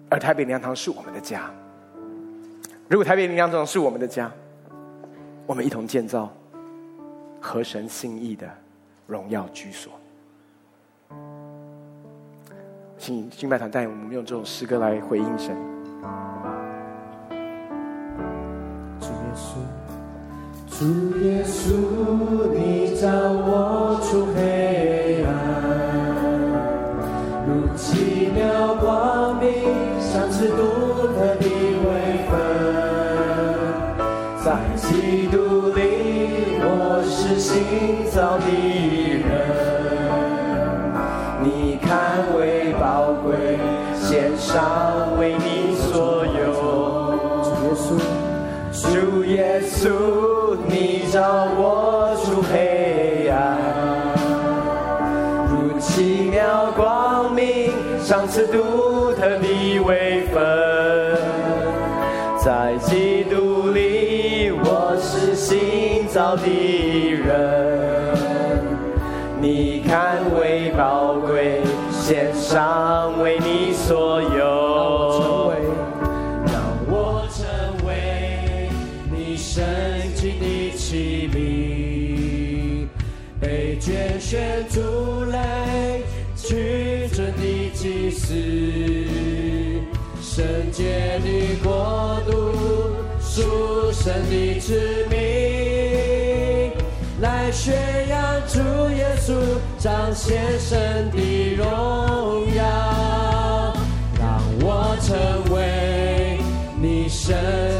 [0.09, 1.51] 而台北灵粮堂是我们的家。
[2.89, 4.31] 如果台北灵粮堂是我们的家，
[5.45, 6.33] 我们一同建造
[7.39, 8.49] 合神心意的
[9.05, 9.93] 荣耀居所。
[12.97, 15.74] 请敬拜团带领我们用这种诗歌来回应神。
[20.77, 20.83] 主
[21.21, 21.71] 耶稣，
[22.53, 25.31] 你照我出黑暗，
[27.47, 29.47] 如奇妙光明，
[30.01, 30.57] 像是独
[31.15, 31.44] 特
[66.37, 67.25] 的人。
[69.41, 71.61] 你看为宝贵，
[71.91, 75.53] 献上为你所有。
[76.45, 76.55] 让
[76.87, 77.45] 我成
[77.87, 78.69] 为
[79.11, 79.63] 你神。
[80.77, 82.87] 器皿
[83.39, 85.99] 被拣选出来，
[86.35, 88.33] 君尊的祭司，
[90.21, 91.27] 圣洁的
[91.63, 92.31] 国度，
[93.19, 95.14] 属神的子民，
[99.85, 100.79] 让先生
[101.11, 101.63] 的荣
[102.55, 103.71] 耀，
[104.17, 105.15] 让我成
[105.53, 106.39] 为
[106.81, 107.35] 你神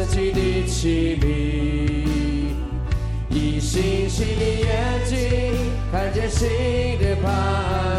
[0.10, 2.56] 奇的麒麟，
[3.32, 5.18] 以星星的眼睛
[5.92, 6.48] 看见新
[7.00, 7.95] 的盼望。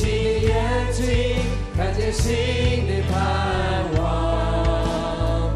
[0.00, 1.04] 星星的眼睛
[1.76, 3.12] 看见新的盼
[3.98, 5.52] 望，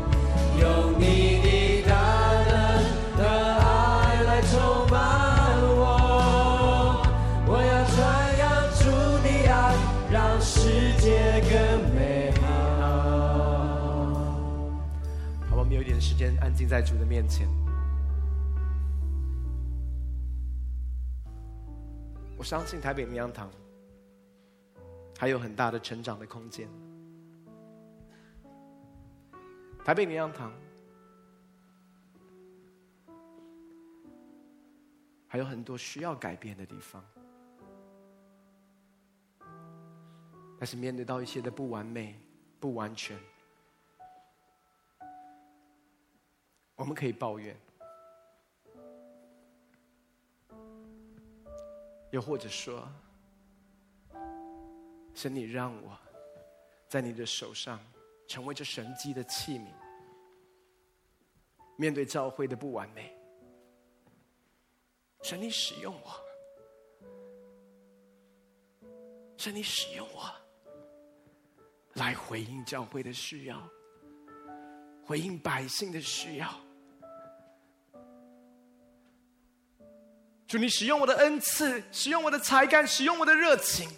[0.61, 1.97] 用你的大
[2.45, 2.53] 能
[3.17, 4.53] 和爱来充
[4.91, 4.95] 满
[5.79, 5.81] 我。
[7.47, 7.97] 我要传
[8.39, 8.45] 扬
[8.77, 8.85] 主
[9.23, 9.53] 的爱，
[10.13, 11.51] 让世界更
[11.95, 12.45] 美好。
[15.49, 17.49] 好吧，我们有一点时间安静在主的面前。
[22.37, 23.49] 我相信台北灵粮堂
[25.19, 26.69] 还有很大的成长的空间。
[29.85, 30.53] 台北灵粮堂
[35.29, 37.05] 还有很多需要改变的地方，
[40.59, 42.19] 但是面对到一些的不完美、
[42.59, 43.19] 不完全。
[46.77, 47.57] 我们可以抱怨，
[52.11, 52.89] 又或者说，
[55.15, 55.97] 是你让我
[56.89, 57.81] 在你的手上
[58.27, 59.69] 成为这神迹的器皿，
[61.77, 63.17] 面对教会的不完美，
[65.23, 66.21] 神你使用我，
[69.37, 70.31] 神你使用我，
[71.95, 73.61] 来回应教会的需要，
[75.05, 76.49] 回应百姓的需要。
[80.47, 83.91] 主，你使用我的恩赐，使用我的才干，使用我的热情，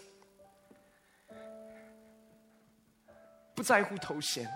[3.56, 4.46] 不在乎头衔，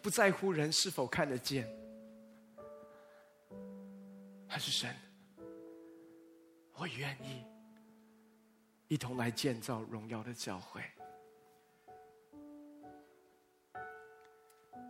[0.00, 1.68] 不在乎人是否看得见，
[4.48, 4.94] 还是神，
[6.74, 7.44] 我愿意
[8.86, 10.80] 一同来建造荣耀的教会。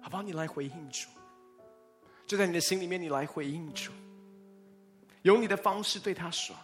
[0.02, 0.22] 好不好？
[0.22, 1.08] 你来回应主。
[2.26, 3.90] 就在你的心里面，你来回应主，
[5.22, 6.54] 用你的方式对他说：“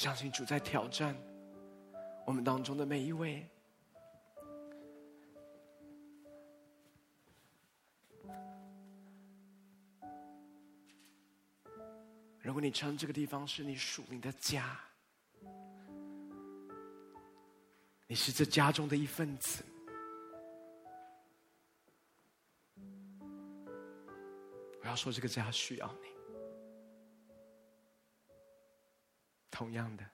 [0.00, 1.14] 相信主在挑战
[2.24, 3.46] 我们当中的每一位。”
[12.40, 14.80] 如果你称这个地方是你属灵的家，
[18.06, 19.62] 你是这家中的一份子，
[24.80, 26.19] 我要说这个家需要你。
[29.60, 30.10] 同样的，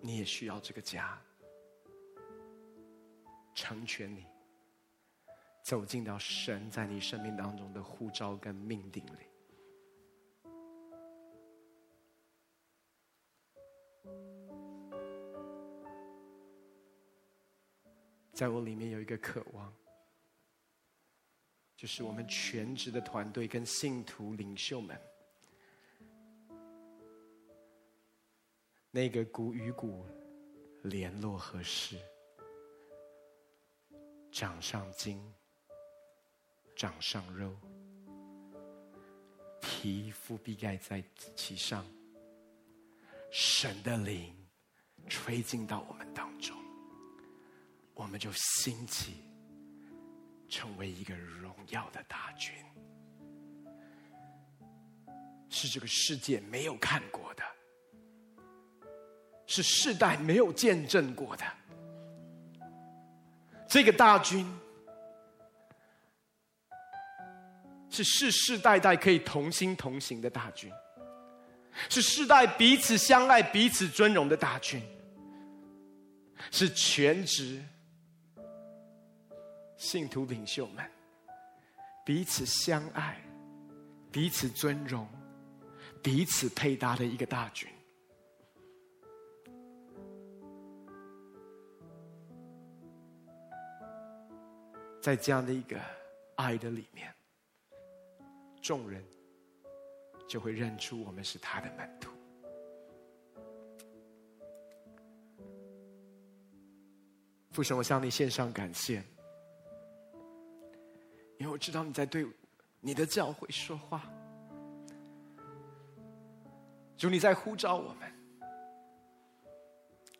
[0.00, 1.20] 你也需要这个家，
[3.56, 4.24] 成全你，
[5.64, 9.26] 走进到神在你生命当中的呼召跟命定里。
[18.32, 19.74] 在我里面有一个渴望，
[21.74, 24.96] 就是我们全职的团队跟信徒领袖们，
[28.90, 30.06] 那个骨与骨
[30.82, 31.98] 联络合适，
[34.32, 35.22] 掌上筋，
[36.74, 37.54] 掌上肉，
[39.60, 41.04] 皮肤必盖在
[41.36, 41.84] 其上，
[43.30, 44.34] 神的灵
[45.06, 46.56] 吹进到我们当中。
[47.92, 49.24] 我们就兴起，
[50.48, 52.54] 成为一个荣耀的大军，
[55.50, 57.44] 是这个世界没有看过的，
[59.48, 61.44] 是世代没有见证过的。
[63.66, 64.46] 这个大军
[67.90, 70.70] 是世世代代可以同心同行的大军，
[71.88, 74.80] 是世代彼此相爱、彼此尊荣的大军，
[76.50, 77.60] 是全职。
[79.76, 80.84] 信徒领袖们
[82.04, 83.16] 彼此相爱、
[84.10, 85.08] 彼此尊荣、
[86.02, 87.68] 彼此配搭的一个大军。
[95.00, 95.80] 在这样的一个
[96.36, 97.14] 爱的里面，
[98.60, 99.02] 众人
[100.28, 102.12] 就会认出我们是他的门徒。
[107.52, 109.02] 父神，我向你献上感谢，
[111.38, 112.26] 因为我知道你在对
[112.80, 114.02] 你的教会说话。
[116.96, 118.12] 主，你在呼召我们，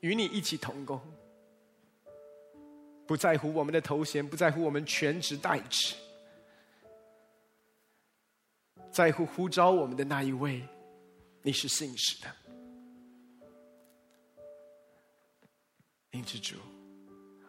[0.00, 1.00] 与你一起同工。
[3.08, 5.94] 不在乎我们的头衔，不在乎我们全职代职，
[8.92, 10.62] 在乎呼召我们的那一位，
[11.40, 12.36] 你是信实的。
[16.10, 16.56] 因此主，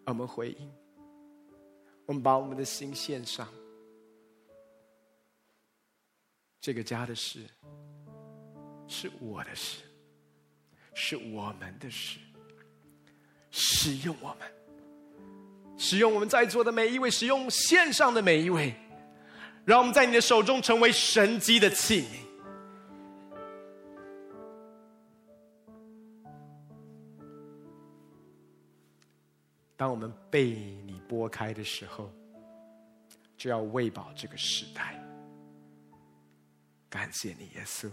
[0.05, 0.71] 我们回应，
[2.05, 3.45] 我们把我们的心献上。
[6.61, 7.45] 这个家的事，
[8.87, 9.81] 是我的事，
[10.93, 12.17] 是我们的事，
[13.51, 14.58] 使用我们。
[15.79, 18.75] 使用我们在座的每一位，使用线上的每一位，
[19.63, 22.19] 让我们在你的手中成为神机的器皿。
[29.77, 30.49] 当我们被
[30.85, 32.11] 你拨开的时候，
[33.37, 35.01] 就要喂饱这个时代。
[36.89, 37.89] 感谢你，耶稣。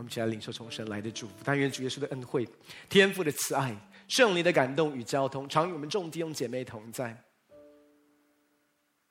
[0.00, 2.48] 我们一起来领受从神来的祝福，但愿主耶稣的恩惠、
[2.88, 3.76] 天父的慈爱、
[4.08, 7.14] 圣灵的感动与交通，常与我们众弟兄姐妹同在。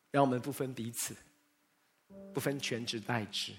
[0.10, 1.16] 让我们不分彼此，
[2.34, 3.54] 不分全职代职，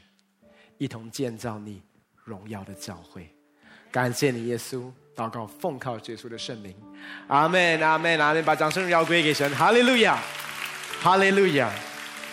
[0.79, 1.81] 一同建造你
[2.25, 3.33] 荣耀的教会。
[3.93, 4.91] 感谢你，耶稣。
[5.15, 6.75] 祷告，奉靠耶稣的圣名，
[7.29, 8.45] 阿门，阿门，阿门。
[8.45, 10.21] 把掌声要归给神，哈利路亚，
[11.01, 11.71] 哈利路亚，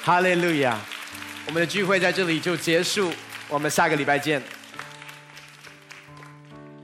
[0.01, 0.79] 哈利路亚。
[1.45, 3.11] 我们的聚会在这里就结束，
[3.49, 4.41] 我们下个礼拜见。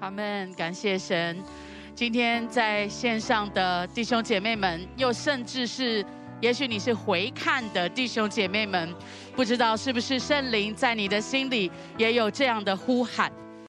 [0.03, 1.41] 阿门，感谢神。
[1.95, 6.05] 今天在线上的弟兄姐妹们，又甚至是，
[6.41, 8.93] 也许你是回看的弟兄姐妹们，
[9.33, 13.31] 不知道是不是圣灵在你的心里也有这样的呼喊。